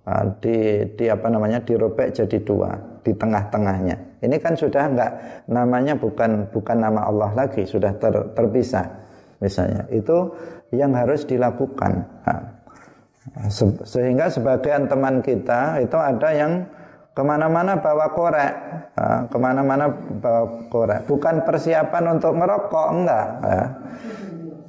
uh, 0.07 0.25
di, 0.39 0.87
di 0.95 1.11
apa 1.11 1.35
namanya 1.35 1.67
dirobek 1.67 2.15
jadi 2.15 2.39
dua 2.45 2.79
di 3.03 3.11
tengah-tengahnya. 3.11 4.23
Ini 4.23 4.37
kan 4.39 4.55
sudah 4.55 4.85
enggak 4.87 5.13
namanya 5.51 5.99
bukan 5.99 6.47
bukan 6.55 6.79
nama 6.79 7.11
Allah 7.11 7.35
lagi, 7.35 7.67
sudah 7.67 7.91
ter, 7.99 8.15
terpisah. 8.39 9.04
Misalnya 9.43 9.87
itu 9.91 10.31
yang 10.75 10.95
harus 10.95 11.27
dilakukan. 11.27 12.05
Nah, 12.27 12.43
sehingga 13.87 14.29
sebagian 14.29 14.87
teman 14.87 15.25
kita 15.25 15.81
itu 15.81 15.97
ada 15.97 16.29
yang 16.35 16.67
ke 17.15 17.23
mana-mana 17.23 17.79
bawa 17.79 18.11
korek, 18.11 18.53
ke 19.31 19.39
mana-mana 19.39 19.87
bawa 20.19 20.67
korek. 20.67 21.07
Bukan 21.07 21.47
persiapan 21.47 22.19
untuk 22.19 22.35
merokok, 22.35 22.89
enggak. 22.91 23.27
Ya. 23.47 23.65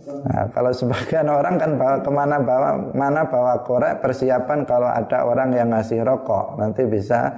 Nah, 0.06 0.46
kalau 0.54 0.70
sebagian 0.70 1.26
orang 1.26 1.58
kan 1.58 1.72
bawa 1.78 1.98
ke 2.02 2.12
mana 2.14 2.38
bawa 2.38 2.70
mana 2.94 3.26
bawa 3.26 3.66
korek 3.66 4.06
persiapan 4.06 4.62
kalau 4.66 4.86
ada 4.86 5.26
orang 5.26 5.50
yang 5.58 5.74
ngasih 5.74 6.06
rokok 6.06 6.62
nanti 6.62 6.86
bisa 6.86 7.34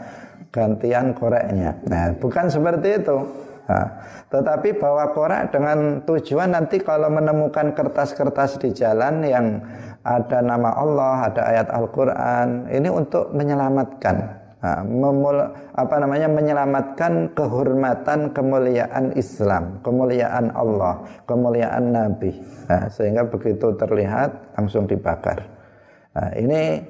gantian 0.51 1.15
koreknya. 1.15 1.79
Nah, 1.87 2.11
bukan 2.19 2.51
seperti 2.51 2.99
itu. 2.99 3.46
Nah, 3.67 3.87
tetapi 4.31 4.79
bawa 4.79 5.11
korek 5.11 5.51
dengan 5.51 5.99
tujuan 6.07 6.55
nanti 6.55 6.79
kalau 6.79 7.11
menemukan 7.11 7.75
kertas-kertas 7.75 8.63
di 8.63 8.71
jalan 8.71 9.27
yang 9.27 9.59
ada 10.07 10.39
nama 10.39 10.71
Allah, 10.71 11.27
ada 11.27 11.41
ayat 11.51 11.67
Al-Quran, 11.75 12.71
ini 12.71 12.87
untuk 12.87 13.35
menyelamatkan. 13.35 14.47
Memul, 14.89 15.53
apa 15.77 15.95
namanya 16.01 16.25
menyelamatkan 16.33 17.37
kehormatan 17.37 18.33
kemuliaan 18.33 19.13
Islam, 19.13 19.79
kemuliaan 19.85 20.49
Allah, 20.57 21.05
kemuliaan 21.29 21.93
Nabi. 21.93 22.33
Nah, 22.65 22.89
sehingga 22.89 23.29
begitu 23.29 23.77
terlihat 23.77 24.57
langsung 24.57 24.89
dibakar. 24.89 25.45
Nah, 26.17 26.33
ini 26.33 26.81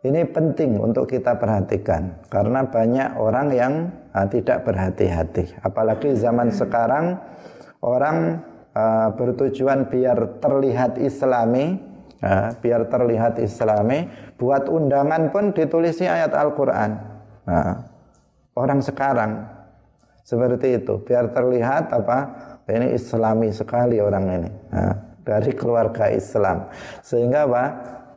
ini 0.00 0.24
penting 0.24 0.80
untuk 0.80 1.08
kita 1.12 1.36
perhatikan 1.36 2.24
karena 2.32 2.64
banyak 2.64 3.20
orang 3.20 3.48
yang 3.52 3.72
nah, 4.16 4.24
tidak 4.24 4.64
berhati-hati. 4.64 5.60
Apalagi 5.60 6.16
zaman 6.16 6.48
sekarang 6.48 7.20
orang 7.84 8.40
uh, 8.72 9.12
bertujuan 9.12 9.92
biar 9.92 10.40
terlihat 10.40 10.96
Islami, 10.96 11.90
Nah, 12.20 12.52
biar 12.60 12.84
terlihat 12.92 13.40
islami, 13.40 14.04
buat 14.36 14.68
undangan 14.68 15.32
pun 15.32 15.56
ditulisi 15.56 16.04
ayat 16.04 16.36
Al-Quran. 16.36 16.90
Nah, 17.48 17.80
orang 18.60 18.84
sekarang 18.84 19.48
seperti 20.20 20.84
itu, 20.84 21.00
biar 21.00 21.32
terlihat 21.32 21.88
apa 21.88 22.18
ini 22.68 22.92
islami 22.92 23.48
sekali 23.56 24.04
orang 24.04 24.24
ini. 24.36 24.50
Nah, 24.68 24.94
dari 25.24 25.56
keluarga 25.56 26.12
Islam. 26.12 26.68
Sehingga 27.00 27.48
apa? 27.48 27.64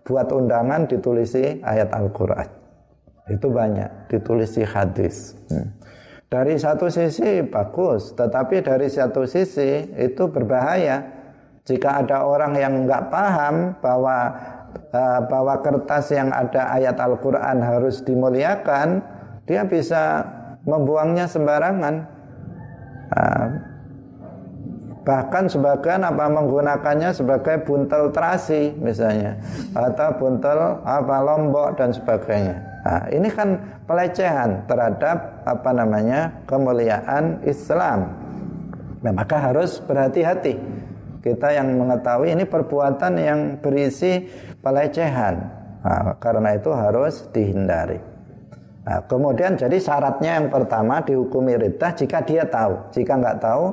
Buat 0.04 0.36
undangan 0.36 0.84
ditulisi 0.88 1.64
ayat 1.64 1.92
Al-Quran. 1.96 2.48
Itu 3.32 3.48
banyak, 3.48 4.12
ditulisi 4.12 4.68
hadis. 4.68 5.32
Hmm. 5.48 5.72
Dari 6.28 6.58
satu 6.60 6.90
sisi 6.90 7.46
bagus, 7.46 8.12
tetapi 8.18 8.66
dari 8.66 8.90
satu 8.90 9.24
sisi 9.24 9.86
itu 9.96 10.28
berbahaya 10.28 11.06
jika 11.64 12.04
ada 12.04 12.28
orang 12.28 12.58
yang 12.58 12.74
nggak 12.84 13.08
paham 13.08 13.78
bahwa 13.80 14.34
uh, 14.92 15.22
bahwa 15.30 15.56
kertas 15.64 16.12
yang 16.12 16.34
ada 16.34 16.74
ayat 16.76 16.98
Al-Quran 17.00 17.64
harus 17.64 18.04
dimuliakan, 18.04 19.00
dia 19.48 19.64
bisa 19.64 20.26
membuangnya 20.68 21.30
sembarangan. 21.30 21.96
Uh, 23.14 23.73
bahkan 25.04 25.52
sebagian 25.52 26.08
apa 26.08 26.32
menggunakannya 26.32 27.12
sebagai 27.12 27.68
buntel 27.68 28.10
terasi 28.16 28.72
misalnya 28.80 29.36
atau 29.76 30.16
buntel 30.16 30.80
apa 30.84 31.16
lombok 31.20 31.76
dan 31.76 31.92
sebagainya. 31.92 32.56
Nah, 32.84 33.04
ini 33.12 33.32
kan 33.32 33.80
pelecehan 33.88 34.68
terhadap 34.68 35.44
apa 35.48 35.72
namanya 35.72 36.44
kemuliaan 36.48 37.40
Islam. 37.48 38.12
Nah, 39.04 39.12
maka 39.12 39.40
harus 39.40 39.80
berhati-hati 39.84 40.60
kita 41.24 41.56
yang 41.56 41.72
mengetahui 41.80 42.36
ini 42.36 42.44
perbuatan 42.44 43.14
yang 43.20 43.40
berisi 43.60 44.28
pelecehan. 44.60 45.36
Nah, 45.84 46.16
karena 46.20 46.56
itu 46.56 46.72
harus 46.72 47.28
dihindari. 47.32 48.00
Nah, 48.84 49.00
kemudian 49.08 49.56
jadi 49.56 49.80
syaratnya 49.80 50.44
yang 50.44 50.48
pertama 50.52 51.00
dihukumi 51.00 51.56
riddah 51.56 51.92
jika 51.96 52.20
dia 52.24 52.44
tahu. 52.44 52.92
Jika 52.92 53.16
nggak 53.16 53.40
tahu 53.40 53.66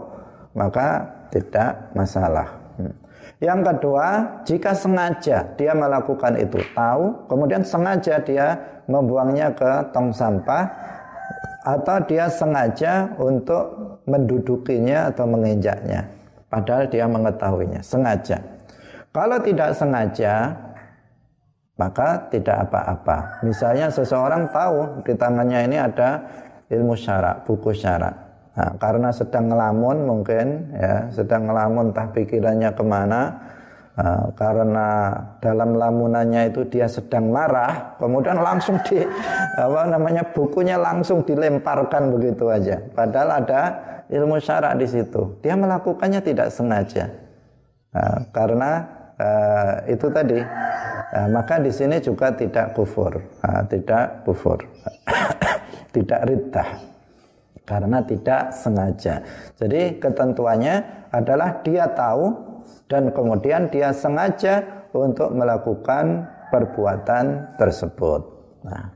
maka 0.54 1.19
tidak 1.30 1.90
masalah. 1.96 2.46
Hmm. 2.76 2.94
Yang 3.40 3.60
kedua, 3.72 4.06
jika 4.44 4.70
sengaja 4.76 5.48
dia 5.56 5.72
melakukan 5.72 6.36
itu 6.36 6.60
tahu, 6.76 7.24
kemudian 7.30 7.64
sengaja 7.64 8.20
dia 8.20 8.58
membuangnya 8.84 9.54
ke 9.56 9.90
tong 9.94 10.12
sampah 10.12 10.68
atau 11.64 11.96
dia 12.04 12.28
sengaja 12.28 13.08
untuk 13.16 13.96
mendudukinya 14.04 15.12
atau 15.12 15.28
menginjaknya 15.28 16.20
padahal 16.50 16.90
dia 16.90 17.06
mengetahuinya 17.06 17.80
sengaja. 17.80 18.42
Kalau 19.10 19.38
tidak 19.42 19.74
sengaja, 19.78 20.54
maka 21.78 22.28
tidak 22.28 22.68
apa-apa. 22.68 23.42
Misalnya 23.46 23.88
seseorang 23.88 24.50
tahu 24.50 25.02
di 25.06 25.14
tangannya 25.16 25.66
ini 25.66 25.76
ada 25.80 26.20
ilmu 26.68 26.94
syarak, 26.94 27.46
buku 27.46 27.74
syarak. 27.74 28.29
Nah, 28.60 28.76
karena 28.76 29.08
sedang 29.08 29.48
ngelamun 29.48 30.04
mungkin 30.04 30.68
ya, 30.76 31.08
sedang 31.08 31.48
ngelamun 31.48 31.96
entah 31.96 32.12
pikirannya 32.12 32.76
ke 32.76 32.84
mana, 32.84 33.40
nah, 33.96 34.28
karena 34.36 34.88
dalam 35.40 35.80
lamunannya 35.80 36.52
itu 36.52 36.68
dia 36.68 36.84
sedang 36.84 37.32
marah, 37.32 37.96
kemudian 37.96 38.36
langsung 38.36 38.76
di 38.84 39.00
apa 39.56 39.88
namanya 39.88 40.28
bukunya 40.36 40.76
langsung 40.76 41.24
dilemparkan 41.24 42.12
begitu 42.12 42.52
aja. 42.52 42.84
Padahal 42.92 43.40
ada 43.40 43.62
ilmu 44.12 44.36
syarak 44.36 44.76
di 44.76 44.84
situ. 44.84 45.40
Dia 45.40 45.56
melakukannya 45.56 46.20
tidak 46.20 46.52
sengaja. 46.52 47.08
Nah, 47.96 48.28
karena 48.28 48.70
uh, 49.16 49.72
itu 49.88 50.06
tadi 50.12 50.40
Nah, 51.10 51.26
maka 51.26 51.58
di 51.58 51.74
sini 51.74 51.98
juga 51.98 52.30
tidak 52.30 52.70
kufur, 52.70 53.18
nah, 53.42 53.66
tidak 53.66 54.22
kufur, 54.22 54.62
tidak 55.94 56.22
riddah 56.22 56.89
karena 57.70 58.02
tidak 58.02 58.50
sengaja. 58.50 59.22
Jadi 59.54 60.02
ketentuannya 60.02 61.06
adalah 61.14 61.62
dia 61.62 61.86
tahu 61.94 62.34
dan 62.90 63.14
kemudian 63.14 63.70
dia 63.70 63.94
sengaja 63.94 64.66
untuk 64.90 65.30
melakukan 65.30 66.26
perbuatan 66.50 67.54
tersebut. 67.54 68.26
Nah, 68.66 68.90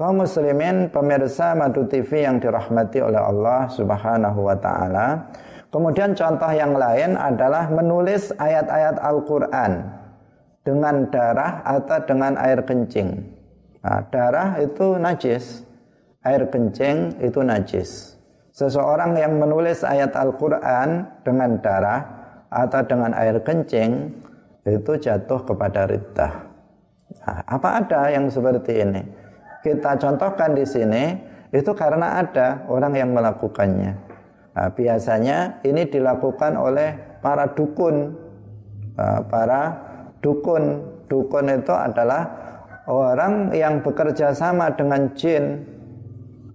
kaum 0.00 0.24
muslimin 0.24 0.88
pemirsa 0.88 1.52
Madu 1.52 1.84
TV 1.84 2.24
yang 2.24 2.40
dirahmati 2.40 3.04
oleh 3.04 3.20
Allah 3.20 3.68
Subhanahu 3.68 4.40
wa 4.48 4.56
taala. 4.56 5.28
Kemudian 5.68 6.16
contoh 6.16 6.48
yang 6.54 6.72
lain 6.72 7.18
adalah 7.18 7.66
menulis 7.68 8.30
ayat-ayat 8.38 8.96
Al-Qur'an 9.02 9.90
dengan 10.64 11.10
darah 11.12 11.60
atau 11.66 11.98
dengan 12.08 12.38
air 12.40 12.64
kencing. 12.64 13.10
Nah, 13.84 14.00
darah 14.08 14.56
itu 14.62 14.96
najis, 14.96 15.66
air 16.24 16.48
kencing 16.48 17.20
itu 17.20 17.40
najis. 17.44 18.16
Seseorang 18.54 19.18
yang 19.18 19.36
menulis 19.36 19.82
ayat 19.82 20.14
Al-Quran 20.14 21.04
dengan 21.26 21.58
darah 21.58 22.00
atau 22.48 22.80
dengan 22.86 23.10
air 23.12 23.42
kencing 23.42 24.14
itu 24.64 24.92
jatuh 24.96 25.42
kepada 25.42 25.90
riddah. 25.90 26.32
Nah, 27.24 27.40
apa 27.44 27.68
ada 27.84 28.08
yang 28.14 28.30
seperti 28.30 28.80
ini? 28.80 29.02
Kita 29.60 29.96
contohkan 29.98 30.54
di 30.56 30.64
sini 30.64 31.04
itu 31.52 31.72
karena 31.74 32.20
ada 32.22 32.64
orang 32.70 32.94
yang 32.94 33.10
melakukannya. 33.12 33.92
Nah, 34.54 34.68
biasanya 34.70 35.60
ini 35.66 35.88
dilakukan 35.90 36.54
oleh 36.54 37.18
para 37.18 37.50
dukun, 37.52 38.14
nah, 38.94 39.20
para 39.26 39.62
dukun. 40.22 40.94
Dukun 41.04 41.52
itu 41.52 41.74
adalah 41.74 42.22
orang 42.88 43.52
yang 43.52 43.84
bekerja 43.84 44.32
sama 44.32 44.72
dengan 44.72 45.12
jin. 45.12 45.73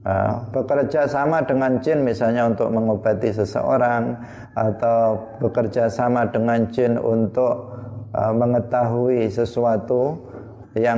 Uh, 0.10 0.41
bekerja 0.49 1.05
sama 1.05 1.45
dengan 1.45 1.78
jin 1.86 2.01
misalnya 2.01 2.49
untuk 2.49 2.74
mengobati 2.74 3.30
seseorang 3.30 4.18
atau 4.57 5.22
bekerja 5.38 5.86
sama 5.86 6.26
dengan 6.26 6.66
jin 6.74 6.97
untuk 6.97 7.78
uh, 8.18 8.34
mengetahui 8.34 9.30
sesuatu 9.30 10.18
yang 10.74 10.97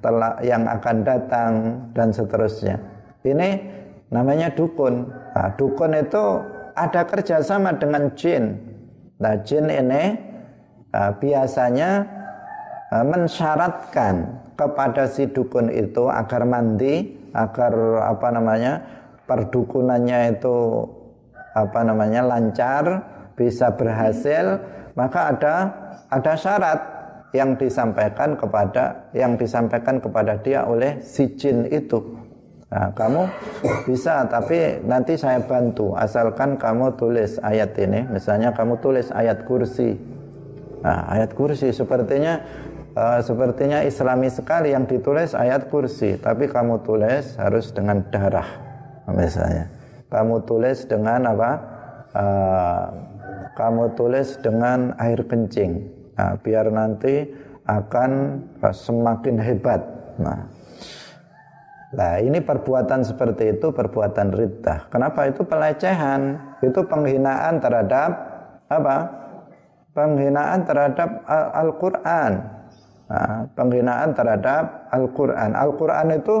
telah 0.00 0.40
yang 0.40 0.64
akan 0.64 0.96
datang 1.04 1.52
dan 1.92 2.16
seterusnya. 2.16 2.80
Ini 3.28 3.60
namanya 4.08 4.48
dukun. 4.48 5.04
Nah, 5.36 5.52
dukun 5.60 5.92
itu 5.92 6.24
ada 6.72 7.04
kerjasama 7.04 7.76
dengan 7.76 8.08
jin. 8.16 8.56
Nah, 9.20 9.36
jin 9.44 9.68
ini 9.68 10.16
uh, 10.96 11.12
biasanya 11.12 12.08
uh, 12.88 13.04
mensyaratkan 13.04 14.48
kepada 14.56 15.04
si 15.12 15.28
dukun 15.28 15.68
itu 15.68 16.08
agar 16.08 16.48
mandi, 16.48 17.25
agar 17.36 17.72
apa 18.08 18.28
namanya 18.32 18.72
perdukunannya 19.28 20.40
itu 20.40 20.56
apa 21.52 21.80
namanya 21.84 22.24
lancar, 22.24 22.84
bisa 23.36 23.72
berhasil, 23.76 24.60
maka 24.96 25.36
ada 25.36 25.54
ada 26.08 26.32
syarat 26.36 26.80
yang 27.36 27.60
disampaikan 27.60 28.40
kepada 28.40 29.12
yang 29.12 29.36
disampaikan 29.36 30.00
kepada 30.00 30.40
dia 30.40 30.64
oleh 30.64 31.00
si 31.04 31.36
jin 31.36 31.68
itu. 31.68 32.00
Nah, 32.66 32.90
kamu 32.96 33.30
bisa 33.86 34.26
tapi 34.26 34.82
nanti 34.82 35.14
saya 35.14 35.38
bantu 35.38 35.94
asalkan 35.94 36.58
kamu 36.58 36.96
tulis 36.98 37.38
ayat 37.44 37.76
ini, 37.78 38.08
misalnya 38.10 38.50
kamu 38.56 38.80
tulis 38.82 39.12
ayat 39.14 39.46
kursi 39.46 40.16
Nah, 40.86 41.02
ayat 41.10 41.34
kursi 41.34 41.74
sepertinya 41.74 42.38
uh, 42.96 43.20
sepertinya 43.20 43.84
islami 43.84 44.32
sekali 44.32 44.72
yang 44.72 44.88
ditulis 44.88 45.36
ayat 45.36 45.68
kursi, 45.68 46.16
tapi 46.16 46.48
kamu 46.48 46.82
tulis 46.82 47.36
harus 47.36 47.70
dengan 47.70 48.00
darah 48.08 48.48
misalnya. 49.12 49.68
Kamu 50.08 50.48
tulis 50.48 50.88
dengan 50.88 51.28
apa? 51.28 51.50
Uh, 52.16 52.84
kamu 53.54 53.92
tulis 53.94 54.40
dengan 54.40 54.96
air 54.96 55.20
kencing. 55.28 55.84
Nah, 56.16 56.40
biar 56.40 56.72
nanti 56.72 57.28
akan 57.68 58.40
uh, 58.64 58.72
semakin 58.72 59.36
hebat. 59.38 59.84
Nah, 60.16 60.56
Nah 61.96 62.20
ini 62.20 62.44
perbuatan 62.44 63.06
seperti 63.06 63.56
itu 63.56 63.72
perbuatan 63.72 64.34
riddah. 64.34 64.90
Kenapa 64.92 65.32
itu 65.32 65.46
pelecehan? 65.46 66.36
Itu 66.60 66.84
penghinaan 66.84 67.62
terhadap 67.62 68.10
apa? 68.68 68.96
penghinaan 69.96 70.68
terhadap 70.68 71.24
Al-Quran. 71.56 72.32
Nah, 73.06 73.46
penghinaan 73.54 74.18
terhadap 74.18 74.90
Al-Quran. 74.90 75.54
Al-Quran 75.54 76.06
itu 76.18 76.36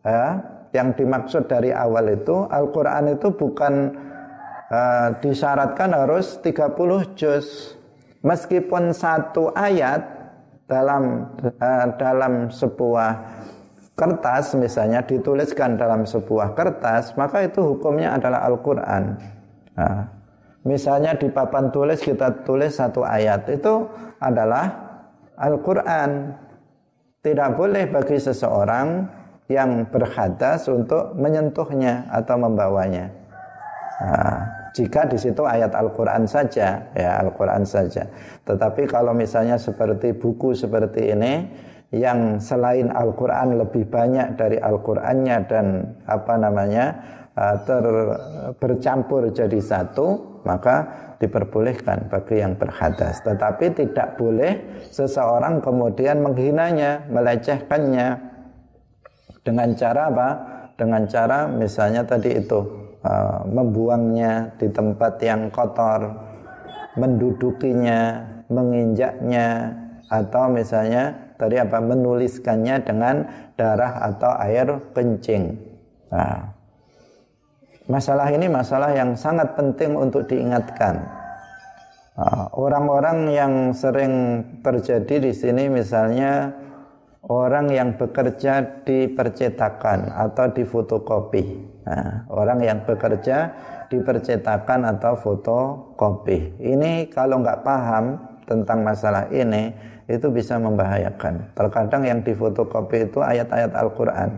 ya, 0.00 0.40
yang 0.72 0.96
dimaksud 0.96 1.44
dari 1.44 1.76
awal 1.76 2.16
itu 2.16 2.48
Al-Quran 2.48 3.20
itu 3.20 3.28
bukan 3.36 3.92
uh, 4.72 5.12
disyaratkan 5.20 5.92
harus 5.92 6.40
30 6.40 6.72
juz. 7.20 7.76
Meskipun 8.24 8.96
satu 8.96 9.52
ayat 9.52 10.00
dalam 10.64 11.36
uh, 11.60 11.86
dalam 12.00 12.48
sebuah 12.48 13.10
kertas 13.92 14.56
misalnya 14.56 15.04
dituliskan 15.04 15.76
dalam 15.76 16.08
sebuah 16.08 16.56
kertas, 16.56 17.12
maka 17.20 17.44
itu 17.44 17.60
hukumnya 17.60 18.16
adalah 18.16 18.48
Al-Quran. 18.48 19.20
Nah, 19.76 20.20
Misalnya 20.60 21.16
di 21.16 21.32
papan 21.32 21.72
tulis 21.72 22.04
kita 22.04 22.44
tulis 22.44 22.76
satu 22.76 23.00
ayat 23.00 23.48
itu 23.48 23.88
adalah 24.20 24.89
Al-Quran. 25.40 26.36
Tidak 27.20 27.50
boleh 27.52 27.84
bagi 27.88 28.16
seseorang 28.16 29.04
yang 29.50 29.88
berhadas 29.92 30.68
untuk 30.72 31.12
menyentuhnya 31.16 32.08
atau 32.08 32.36
membawanya. 32.40 33.12
Nah, 34.00 34.40
jika 34.72 35.04
di 35.04 35.18
situ 35.20 35.44
ayat 35.44 35.74
Al-Quran 35.74 36.24
saja, 36.24 36.80
ya 36.96 37.10
Al-Quran 37.20 37.66
saja. 37.66 38.08
Tetapi 38.46 38.88
kalau 38.88 39.12
misalnya 39.12 39.60
seperti 39.60 40.16
buku 40.16 40.56
seperti 40.56 41.12
ini, 41.12 41.34
yang 41.90 42.38
selain 42.38 42.86
Al-Quran 42.94 43.58
lebih 43.58 43.90
banyak 43.90 44.38
dari 44.38 44.62
Al-Qurannya 44.62 45.36
dan 45.50 45.66
apa 46.06 46.38
namanya 46.38 46.86
uh, 47.34 47.56
ter 47.66 47.84
bercampur 48.62 49.34
jadi 49.34 49.58
satu, 49.58 50.29
maka 50.42 50.88
diperbolehkan 51.20 52.08
bagi 52.08 52.40
yang 52.40 52.56
berhadas. 52.56 53.20
Tetapi 53.20 53.76
tidak 53.76 54.16
boleh 54.16 54.84
seseorang 54.88 55.60
kemudian 55.60 56.24
menghinanya, 56.24 57.04
melecehkannya 57.12 58.08
dengan 59.44 59.68
cara 59.76 60.08
apa? 60.08 60.28
Dengan 60.80 61.04
cara 61.04 61.44
misalnya 61.44 62.08
tadi 62.08 62.40
itu 62.40 62.60
uh, 63.04 63.44
membuangnya 63.44 64.56
di 64.56 64.72
tempat 64.72 65.20
yang 65.20 65.52
kotor, 65.52 66.08
mendudukinya, 66.96 68.24
menginjaknya, 68.48 69.76
atau 70.08 70.48
misalnya 70.48 71.36
tadi 71.36 71.60
apa? 71.60 71.84
Menuliskannya 71.84 72.80
dengan 72.80 73.28
darah 73.60 74.08
atau 74.08 74.32
air 74.40 74.68
kencing. 74.96 75.56
Nah, 76.10 76.59
Masalah 77.90 78.30
ini 78.30 78.46
masalah 78.46 78.94
yang 78.94 79.18
sangat 79.18 79.58
penting 79.58 79.98
untuk 79.98 80.30
diingatkan. 80.30 81.02
Ah, 82.14 82.46
orang-orang 82.54 83.34
yang 83.34 83.74
sering 83.74 84.46
terjadi 84.62 85.18
di 85.18 85.32
sini 85.34 85.66
misalnya 85.66 86.54
orang 87.26 87.66
yang 87.66 87.98
bekerja 87.98 88.86
di 88.86 89.10
percetakan 89.10 90.06
atau 90.06 90.54
di 90.54 90.62
fotokopi. 90.62 91.42
Nah, 91.82 92.30
orang 92.30 92.62
yang 92.62 92.78
bekerja 92.86 93.50
di 93.90 93.98
percetakan 93.98 94.86
atau 94.86 95.18
fotokopi. 95.18 96.62
Ini 96.62 97.10
kalau 97.10 97.42
nggak 97.42 97.66
paham 97.66 98.22
tentang 98.46 98.86
masalah 98.86 99.26
ini 99.34 99.74
itu 100.06 100.30
bisa 100.30 100.62
membahayakan. 100.62 101.58
Terkadang 101.58 102.06
yang 102.06 102.22
di 102.22 102.38
fotokopi 102.38 103.10
itu 103.10 103.18
ayat-ayat 103.18 103.74
Al-Quran. 103.74 104.30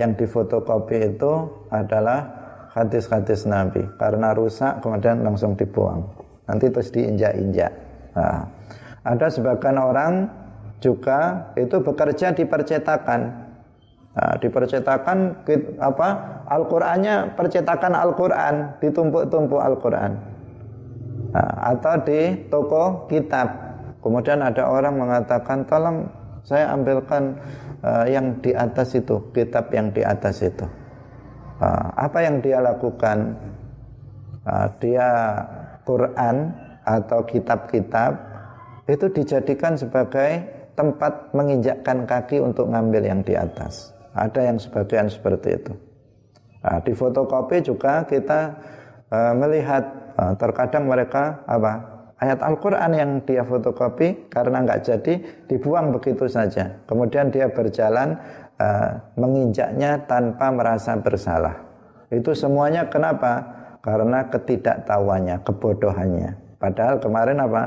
Yang 0.00 0.10
di 0.16 0.26
fotokopi 0.32 0.96
itu 1.12 1.32
adalah 1.68 2.39
hadis-hadis 2.70 3.46
Nabi 3.46 3.82
karena 3.98 4.34
rusak 4.34 4.78
kemudian 4.82 5.26
langsung 5.26 5.58
dibuang 5.58 6.06
nanti 6.46 6.70
terus 6.70 6.90
diinjak-injak 6.94 7.72
nah, 8.14 8.46
Ada 9.00 9.32
sebagian 9.32 9.80
orang 9.80 10.28
juga 10.80 11.52
itu 11.56 11.80
bekerja 11.80 12.36
di 12.36 12.44
percetakan. 12.44 13.20
Nah, 14.10 14.34
di 14.42 14.48
percetakan 14.50 15.46
apa 15.78 16.08
Al-Qur'annya 16.50 17.38
percetakan 17.38 17.94
Al-Qur'an, 17.94 18.76
ditumpuk-tumpuk 18.82 19.60
Al-Qur'an. 19.60 20.12
Nah, 21.30 21.52
atau 21.70 21.94
di 22.02 22.50
toko 22.50 23.06
kitab. 23.06 23.70
Kemudian 24.02 24.42
ada 24.42 24.66
orang 24.66 24.98
mengatakan, 24.98 25.62
"Tolong 25.68 26.10
saya 26.42 26.72
ambilkan 26.74 27.38
uh, 27.84 28.08
yang 28.08 28.40
di 28.42 28.50
atas 28.50 28.98
itu, 28.98 29.30
kitab 29.30 29.70
yang 29.70 29.94
di 29.94 30.02
atas 30.02 30.42
itu." 30.42 30.79
Uh, 31.60 31.92
apa 31.94 32.24
yang 32.24 32.40
dia 32.40 32.58
lakukan? 32.58 33.36
Uh, 34.48 34.66
dia 34.80 35.08
Quran 35.84 36.56
atau 36.88 37.20
kitab-kitab 37.28 38.16
itu 38.88 39.06
dijadikan 39.12 39.76
sebagai 39.76 40.40
tempat 40.72 41.30
menginjakkan 41.36 42.08
kaki 42.08 42.40
untuk 42.40 42.72
ngambil 42.72 43.04
yang 43.04 43.20
di 43.20 43.36
atas. 43.36 43.92
Ada 44.16 44.48
yang 44.48 44.56
sebagian 44.56 45.12
seperti 45.12 45.60
itu. 45.60 45.72
Nah, 46.64 46.80
di 46.80 46.96
fotokopi 46.96 47.62
juga 47.62 48.02
kita 48.08 48.56
melihat 49.36 50.14
terkadang 50.38 50.86
mereka 50.86 51.42
apa 51.46 51.72
ayat 52.20 52.44
Al-Quran 52.44 52.90
yang 52.94 53.10
dia 53.24 53.42
fotokopi 53.42 54.28
karena 54.28 54.62
nggak 54.62 54.80
jadi 54.84 55.14
dibuang 55.48 55.90
begitu 55.96 56.28
saja. 56.28 56.80
Kemudian 56.84 57.32
dia 57.32 57.48
berjalan 57.48 58.18
uh, 58.60 59.00
menginjaknya 59.16 60.04
tanpa 60.04 60.52
merasa 60.52 60.92
bersalah. 61.00 61.56
Itu 62.12 62.36
semuanya 62.36 62.92
kenapa? 62.92 63.56
Karena 63.80 64.28
ketidaktahuannya, 64.28 65.40
kebodohannya. 65.40 66.60
Padahal 66.60 67.00
kemarin 67.00 67.40
apa? 67.40 67.62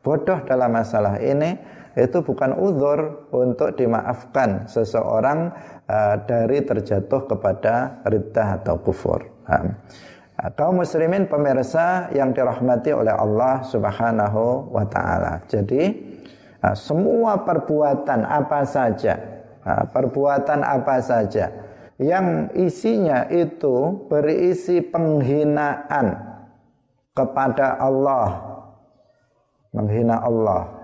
Bodoh 0.00 0.40
dalam 0.48 0.72
masalah 0.72 1.20
ini 1.20 1.60
itu 1.92 2.24
bukan 2.24 2.56
uzur 2.56 3.28
untuk 3.34 3.76
dimaafkan 3.76 4.64
seseorang 4.64 5.52
uh, 5.84 6.16
dari 6.24 6.64
terjatuh 6.64 7.28
kepada 7.28 8.00
riddah 8.08 8.62
atau 8.62 8.80
kufur. 8.80 9.28
Uh. 9.44 9.74
Kaum 10.54 10.78
muslimin 10.78 11.26
pemirsa 11.26 12.14
yang 12.14 12.30
dirahmati 12.30 12.94
oleh 12.94 13.10
Allah 13.10 13.66
Subhanahu 13.66 14.70
wa 14.70 14.86
taala. 14.86 15.42
Jadi 15.50 15.90
nah, 16.62 16.78
semua 16.78 17.42
perbuatan 17.42 18.22
apa 18.22 18.62
saja, 18.62 19.37
nah, 19.68 19.84
perbuatan 19.92 20.64
apa 20.64 20.96
saja 21.04 21.68
yang 21.98 22.54
isinya 22.54 23.26
itu 23.26 24.06
berisi 24.06 24.78
penghinaan 24.78 26.14
kepada 27.10 27.74
Allah, 27.82 28.38
menghina 29.74 30.22
Allah. 30.22 30.78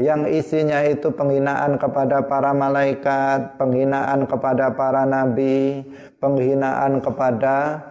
Yang 0.00 0.40
isinya 0.40 0.80
itu 0.88 1.12
penghinaan 1.12 1.76
kepada 1.76 2.24
para 2.24 2.56
malaikat, 2.56 3.60
penghinaan 3.60 4.24
kepada 4.24 4.72
para 4.72 5.04
nabi, 5.04 5.84
penghinaan 6.16 7.04
kepada 7.04 7.84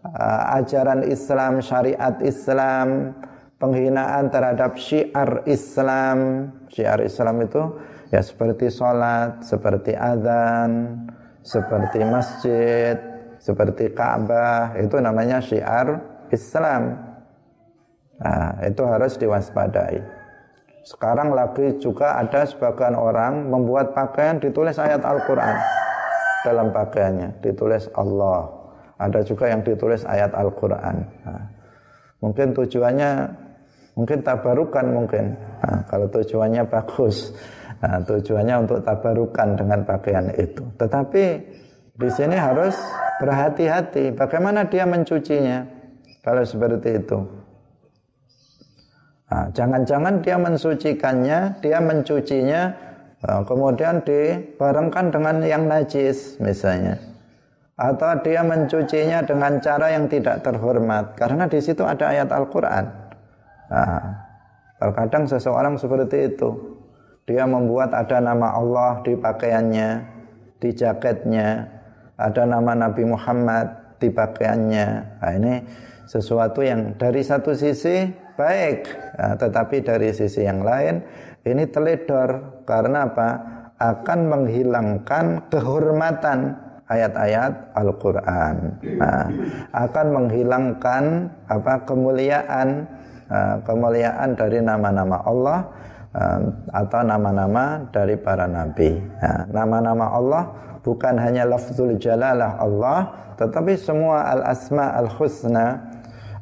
uh, 0.00 0.56
ajaran 0.56 1.04
Islam, 1.04 1.60
syariat 1.60 2.16
Islam, 2.24 3.12
penghinaan 3.60 4.32
terhadap 4.32 4.80
syiar 4.80 5.44
Islam. 5.44 6.48
Syiar 6.72 7.04
Islam 7.04 7.42
itu 7.44 7.62
ya 8.08 8.20
seperti 8.24 8.72
sholat, 8.72 9.44
seperti 9.44 9.92
azan, 9.92 11.04
seperti 11.44 12.00
masjid, 12.04 12.96
seperti 13.40 13.94
Ka'bah, 13.94 14.76
itu 14.76 14.96
namanya 14.98 15.38
syiar 15.40 16.00
Islam. 16.28 16.96
Nah, 18.18 18.58
itu 18.66 18.82
harus 18.82 19.14
diwaspadai. 19.14 20.02
Sekarang 20.82 21.36
lagi 21.36 21.76
juga 21.78 22.18
ada 22.18 22.48
sebagian 22.48 22.96
orang 22.96 23.46
membuat 23.46 23.92
pakaian 23.92 24.40
ditulis 24.40 24.80
ayat 24.80 25.04
Al-Quran 25.04 25.56
dalam 26.42 26.72
pakaiannya, 26.72 27.44
ditulis 27.44 27.86
Allah. 27.94 28.48
Ada 28.98 29.22
juga 29.22 29.46
yang 29.46 29.62
ditulis 29.62 30.02
ayat 30.02 30.34
Al-Quran. 30.34 30.96
Nah, 31.22 31.44
mungkin 32.18 32.50
tujuannya 32.56 33.10
mungkin 33.94 34.18
tabarukan 34.26 34.86
mungkin. 34.90 35.38
Nah, 35.62 35.86
kalau 35.86 36.10
tujuannya 36.10 36.66
bagus, 36.66 37.30
nah, 37.82 37.98
tujuannya 38.02 38.54
untuk 38.66 38.78
tabarukan 38.84 39.58
dengan 39.58 39.82
pakaian 39.82 40.30
itu. 40.34 40.62
Tetapi 40.78 41.24
di 41.98 42.08
sini 42.08 42.36
harus 42.38 42.78
berhati-hati. 43.18 44.14
Bagaimana 44.14 44.66
dia 44.70 44.86
mencucinya? 44.86 45.66
Kalau 46.22 46.44
seperti 46.44 46.98
itu. 46.98 47.18
Nah, 49.28 49.52
jangan-jangan 49.52 50.24
dia 50.24 50.36
mensucikannya, 50.40 51.60
dia 51.60 51.78
mencucinya, 51.84 52.72
nah, 53.20 53.44
kemudian 53.44 54.00
dibarengkan 54.00 55.12
dengan 55.12 55.44
yang 55.44 55.68
najis 55.68 56.40
misalnya 56.40 57.08
atau 57.78 58.10
dia 58.26 58.42
mencucinya 58.42 59.22
dengan 59.22 59.62
cara 59.62 59.94
yang 59.94 60.10
tidak 60.10 60.42
terhormat 60.42 61.14
karena 61.14 61.46
di 61.46 61.62
situ 61.62 61.86
ada 61.86 62.10
ayat 62.10 62.26
Al-Qur'an. 62.26 62.90
Nah, 63.70 64.02
terkadang 64.82 65.30
seseorang 65.30 65.78
seperti 65.78 66.34
itu. 66.34 66.77
Dia 67.28 67.44
membuat 67.44 67.92
ada 67.92 68.24
nama 68.24 68.56
Allah 68.56 69.04
di 69.04 69.12
pakaiannya, 69.12 69.88
di 70.64 70.72
jaketnya, 70.72 71.68
ada 72.16 72.48
nama 72.48 72.72
Nabi 72.72 73.04
Muhammad 73.04 74.00
di 74.00 74.08
pakaiannya. 74.08 74.86
Nah, 75.20 75.32
ini 75.36 75.54
sesuatu 76.08 76.64
yang 76.64 76.96
dari 76.96 77.20
satu 77.20 77.52
sisi 77.52 78.08
baik, 78.32 78.88
nah, 79.20 79.36
tetapi 79.36 79.84
dari 79.84 80.08
sisi 80.16 80.48
yang 80.48 80.64
lain 80.64 81.04
ini 81.44 81.68
teledor. 81.68 82.64
Karena 82.64 83.04
apa? 83.04 83.28
Akan 83.76 84.32
menghilangkan 84.32 85.52
kehormatan 85.52 86.56
ayat-ayat 86.88 87.76
Al-Quran. 87.76 88.56
Nah, 88.96 89.24
akan 89.76 90.06
menghilangkan 90.16 91.04
apa? 91.44 91.84
Kemuliaan. 91.84 92.96
Uh, 93.28 93.60
kemuliaan 93.60 94.32
dari 94.40 94.64
nama-nama 94.64 95.20
Allah 95.20 95.68
atau 96.72 97.00
nama-nama 97.04 97.84
dari 97.92 98.16
para 98.16 98.48
nabi. 98.48 98.96
Nah, 98.96 99.44
nama-nama 99.52 100.06
Allah 100.08 100.42
bukan 100.80 101.20
hanya 101.20 101.44
lafzul 101.44 102.00
jalalah 102.00 102.56
Allah 102.56 103.12
tetapi 103.36 103.76
semua 103.76 104.24
al-asma 104.34 104.96
al-husna 104.96 105.78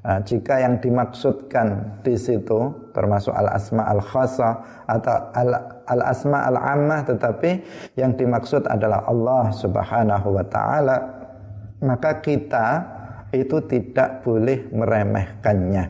uh, 0.06 0.22
jika 0.22 0.62
yang 0.62 0.78
dimaksudkan 0.78 1.98
di 2.06 2.14
situ 2.14 2.72
termasuk 2.94 3.34
al-asma 3.34 3.90
al-khasa 3.90 4.50
atau 4.86 5.34
al 5.34 5.50
al-asma 5.90 6.46
al-ammah 6.46 7.02
tetapi 7.10 7.50
yang 7.98 8.14
dimaksud 8.14 8.64
adalah 8.70 9.02
Allah 9.10 9.50
Subhanahu 9.50 10.28
wa 10.30 10.44
taala 10.46 10.96
maka 11.82 12.22
kita 12.24 12.96
itu 13.34 13.60
tidak 13.68 14.24
boleh 14.24 14.70
meremehkannya. 14.72 15.84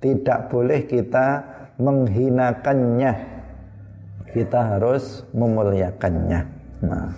Tidak 0.00 0.40
boleh 0.48 0.88
kita 0.88 1.26
menghinakannya 1.80 3.12
kita 4.30 4.60
harus 4.76 5.24
memuliakannya 5.32 6.40
nah 6.84 7.10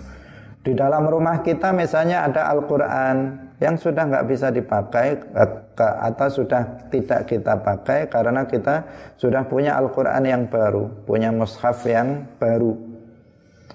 di 0.63 0.71
dalam 0.71 1.03
rumah 1.11 1.43
kita 1.43 1.75
misalnya 1.75 2.23
ada 2.23 2.47
Al-Quran 2.55 3.43
yang 3.59 3.75
sudah 3.75 4.07
nggak 4.07 4.27
bisa 4.31 4.47
dipakai 4.47 5.19
eh, 5.19 5.51
atau 5.79 6.27
sudah 6.31 6.87
tidak 6.87 7.27
kita 7.27 7.59
pakai 7.59 8.07
karena 8.07 8.47
kita 8.47 8.87
sudah 9.19 9.47
punya 9.47 9.75
Al-Quran 9.79 10.23
yang 10.23 10.43
baru, 10.47 10.87
punya 11.07 11.35
mushaf 11.35 11.83
yang 11.83 12.27
baru. 12.39 12.79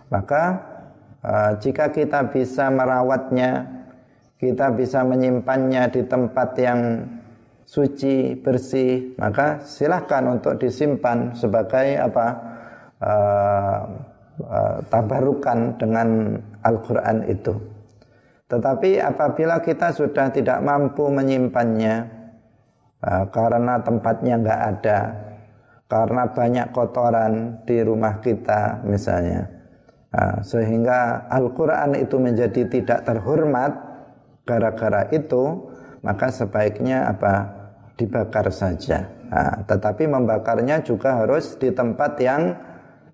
Maka 0.08 0.44
eh, 1.20 1.52
jika 1.60 1.92
kita 1.92 2.32
bisa 2.32 2.72
merawatnya, 2.72 3.68
kita 4.40 4.72
bisa 4.72 5.04
menyimpannya 5.04 5.92
di 5.92 6.02
tempat 6.08 6.56
yang 6.56 6.80
suci, 7.68 8.32
bersih, 8.40 9.12
maka 9.20 9.60
silahkan 9.60 10.24
untuk 10.24 10.56
disimpan 10.56 11.36
sebagai 11.36 12.00
apa 12.00 12.26
uh, 12.96 13.80
uh, 14.40 14.76
tabarukan 14.88 15.76
dengan 15.76 16.32
Al-Quran 16.64 17.28
itu. 17.28 17.52
Tetapi 18.48 19.04
apabila 19.04 19.60
kita 19.60 19.92
sudah 19.92 20.32
tidak 20.32 20.64
mampu 20.64 21.12
menyimpannya 21.12 22.08
uh, 23.04 23.28
karena 23.28 23.84
tempatnya 23.84 24.40
nggak 24.40 24.62
ada, 24.64 24.98
karena 25.92 26.24
banyak 26.32 26.66
kotoran 26.72 27.60
di 27.68 27.84
rumah 27.84 28.24
kita 28.24 28.80
misalnya, 28.88 29.44
uh, 30.16 30.40
sehingga 30.40 31.28
Al-Quran 31.28 32.00
itu 32.00 32.16
menjadi 32.16 32.64
tidak 32.64 33.04
terhormat 33.04 33.76
gara-gara 34.48 35.04
itu, 35.12 35.68
maka 36.00 36.32
sebaiknya 36.32 37.04
apa 37.12 37.57
dibakar 37.98 38.46
saja. 38.54 39.10
Nah, 39.28 39.66
tetapi 39.66 40.08
membakarnya 40.08 40.80
juga 40.86 41.20
harus 41.20 41.58
di 41.58 41.74
tempat 41.74 42.16
yang 42.22 42.56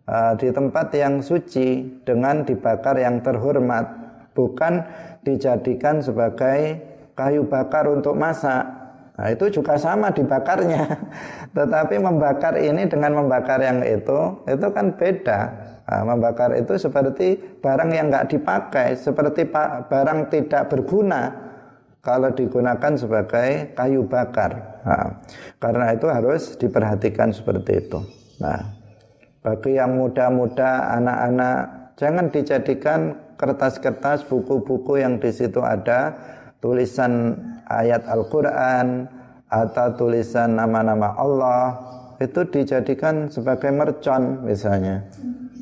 uh, 0.07 0.37
di 0.37 0.53
tempat 0.53 0.93
yang 0.95 1.25
suci 1.25 2.01
dengan 2.05 2.45
dibakar 2.45 3.01
yang 3.01 3.25
terhormat, 3.25 3.89
bukan 4.37 4.85
dijadikan 5.25 6.05
sebagai 6.05 6.79
kayu 7.17 7.49
bakar 7.49 7.89
untuk 7.89 8.15
masak. 8.15 8.63
Nah, 9.15 9.31
itu 9.31 9.47
juga 9.49 9.79
sama 9.79 10.11
dibakarnya. 10.11 10.85
Tetapi 11.57 12.03
membakar 12.03 12.59
ini 12.59 12.85
dengan 12.87 13.15
membakar 13.25 13.63
yang 13.63 13.81
itu, 13.87 14.43
itu 14.45 14.67
kan 14.75 14.95
beda. 14.95 15.41
Nah, 15.85 16.03
membakar 16.03 16.55
itu 16.59 16.75
seperti 16.77 17.39
barang 17.63 17.91
yang 17.95 18.11
nggak 18.11 18.27
dipakai, 18.35 18.99
seperti 18.99 19.47
barang 19.89 20.33
tidak 20.35 20.67
berguna 20.67 21.44
kalau 22.05 22.31
digunakan 22.37 22.93
sebagai 22.95 23.73
kayu 23.73 24.05
bakar. 24.05 24.85
Nah, 24.85 25.25
karena 25.57 25.97
itu 25.97 26.07
harus 26.13 26.55
diperhatikan 26.61 27.33
seperti 27.33 27.89
itu. 27.89 28.05
Nah, 28.45 28.61
bagi 29.41 29.81
yang 29.81 29.97
muda-muda, 29.97 30.93
anak-anak, 31.01 31.57
jangan 31.97 32.29
dijadikan 32.29 33.17
kertas-kertas 33.41 34.29
buku-buku 34.29 35.01
yang 35.01 35.17
di 35.17 35.33
situ 35.33 35.65
ada 35.65 36.15
tulisan 36.61 37.35
ayat 37.67 38.05
Al-Quran 38.07 39.09
atau 39.49 39.87
tulisan 39.97 40.57
nama-nama 40.57 41.15
Allah 41.17 41.77
itu 42.23 42.47
dijadikan 42.47 43.27
sebagai 43.29 43.69
mercon 43.75 44.47
misalnya 44.47 45.03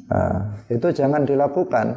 nah, 0.08 0.52
itu 0.68 0.92
jangan 0.92 1.24
dilakukan 1.24 1.96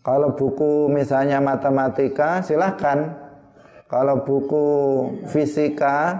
kalau 0.00 0.32
buku 0.32 0.88
misalnya 0.88 1.42
matematika 1.42 2.40
silahkan 2.40 3.29
kalau 3.90 4.22
buku 4.22 4.66
fisika 5.26 6.14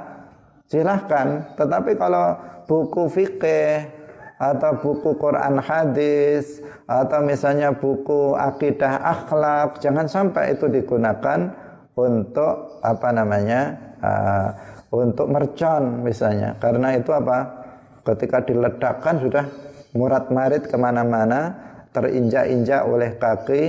silahkan. 0.67 1.55
Tetapi 1.55 1.95
kalau 1.95 2.35
buku 2.67 3.07
fikih 3.07 3.87
atau 4.41 4.73
buku 4.83 5.15
Quran 5.21 5.63
hadis 5.63 6.59
atau 6.91 7.23
misalnya 7.23 7.71
buku 7.71 8.35
akidah 8.35 8.99
akhlak 9.05 9.79
jangan 9.79 10.11
sampai 10.11 10.59
itu 10.59 10.67
digunakan 10.67 11.55
untuk 11.95 12.81
apa 12.81 13.09
namanya 13.15 13.79
uh, 14.03 14.49
untuk 14.91 15.31
mercon 15.31 16.03
misalnya. 16.03 16.59
Karena 16.59 16.99
itu 16.99 17.15
apa? 17.15 17.63
Ketika 18.03 18.43
diledakkan 18.43 19.23
sudah 19.23 19.45
murat 19.95 20.33
marit 20.35 20.67
ke 20.67 20.75
mana-mana 20.75 21.71
terinjak-injak 21.91 22.87
oleh 22.87 23.19
kaki 23.19 23.63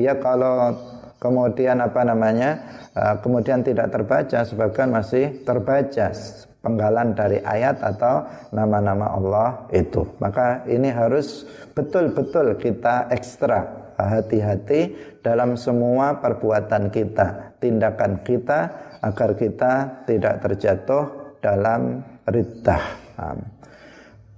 ya 0.00 0.16
kalau 0.16 0.74
kemudian 1.18 1.80
apa 1.80 2.00
namanya 2.04 2.50
uh, 2.92 3.14
kemudian 3.20 3.64
tidak 3.64 3.92
terbaca 3.92 4.44
sebagian 4.44 4.92
masih 4.92 5.42
terbaca 5.42 6.12
penggalan 6.60 7.14
dari 7.14 7.38
ayat 7.42 7.78
atau 7.80 8.26
nama-nama 8.52 9.14
Allah 9.14 9.48
itu 9.70 10.02
maka 10.18 10.66
ini 10.66 10.90
harus 10.90 11.46
betul-betul 11.72 12.58
kita 12.58 13.08
ekstra 13.12 13.86
hati-hati 13.96 14.92
dalam 15.24 15.56
semua 15.56 16.20
perbuatan 16.20 16.92
kita, 16.92 17.58
tindakan 17.58 18.20
kita 18.22 18.60
agar 19.00 19.30
kita 19.34 19.72
tidak 20.04 20.34
terjatuh 20.44 21.04
dalam 21.40 22.04
riddah. 22.28 22.82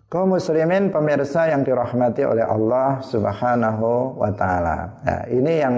Kaum 0.08 0.32
muslimin 0.32 0.88
pemirsa 0.88 1.52
yang 1.52 1.60
dirahmati 1.60 2.24
oleh 2.24 2.40
Allah 2.40 3.04
Subhanahu 3.04 4.16
wa 4.16 4.32
taala. 4.32 5.04
Nah, 5.04 5.20
ini 5.28 5.52
yang 5.60 5.76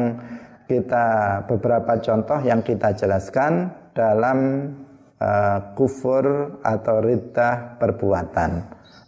kita 0.70 1.06
beberapa 1.50 1.98
contoh 1.98 2.38
yang 2.46 2.62
kita 2.62 2.94
jelaskan 2.94 3.74
dalam 3.90 4.70
uh, 5.18 5.74
kufur 5.74 6.22
atau 6.62 7.02
riddah 7.02 7.74
perbuatan. 7.82 8.50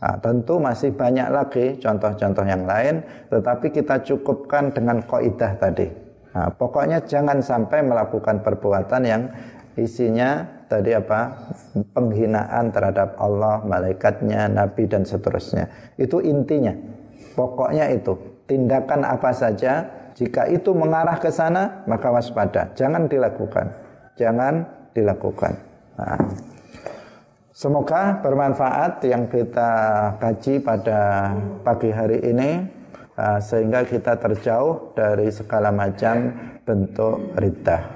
Nah, 0.02 0.18
tentu 0.18 0.58
masih 0.58 0.90
banyak 0.90 1.30
lagi 1.30 1.78
contoh-contoh 1.78 2.42
yang 2.42 2.66
lain, 2.66 3.06
tetapi 3.30 3.70
kita 3.70 4.02
cukupkan 4.02 4.74
dengan 4.74 5.06
koidah 5.06 5.54
tadi. 5.54 5.86
Nah, 6.34 6.50
pokoknya 6.50 7.06
jangan 7.06 7.38
sampai 7.38 7.86
melakukan 7.86 8.42
perbuatan 8.42 9.02
yang 9.06 9.22
isinya 9.78 10.42
tadi 10.66 10.98
apa 10.98 11.46
penghinaan 11.94 12.74
terhadap 12.74 13.14
Allah, 13.22 13.62
malaikatnya, 13.62 14.50
nabi 14.50 14.90
dan 14.90 15.06
seterusnya. 15.06 15.70
Itu 15.94 16.18
intinya. 16.18 16.74
Pokoknya 17.38 17.86
itu 17.94 18.18
tindakan 18.50 19.06
apa 19.06 19.30
saja 19.30 20.01
jika 20.12 20.48
itu 20.48 20.76
mengarah 20.76 21.16
ke 21.16 21.32
sana 21.32 21.84
maka 21.88 22.12
waspada, 22.12 22.68
jangan 22.76 23.08
dilakukan. 23.08 23.72
Jangan 24.20 24.64
dilakukan. 24.92 25.52
Nah. 25.96 26.20
Semoga 27.52 28.18
bermanfaat 28.24 29.04
yang 29.06 29.30
kita 29.30 29.70
kaji 30.18 30.64
pada 30.66 31.30
pagi 31.62 31.94
hari 31.94 32.18
ini 32.24 32.64
uh, 33.14 33.38
sehingga 33.38 33.86
kita 33.86 34.18
terjauh 34.18 34.96
dari 34.98 35.30
segala 35.30 35.70
macam 35.70 36.32
bentuk 36.66 37.38
riddah. 37.38 37.86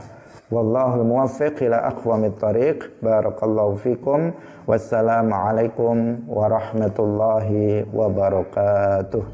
Wallahu 0.55 1.03
muwaffiq 1.03 1.67
ila 1.67 1.83
aqwamit 1.91 2.39
thariq. 2.39 3.03
Barakallahu 3.03 3.83
fikum. 3.83 4.31
Wassalamualaikum 4.71 6.23
warahmatullahi 6.31 7.91
wabarakatuh. 7.91 9.27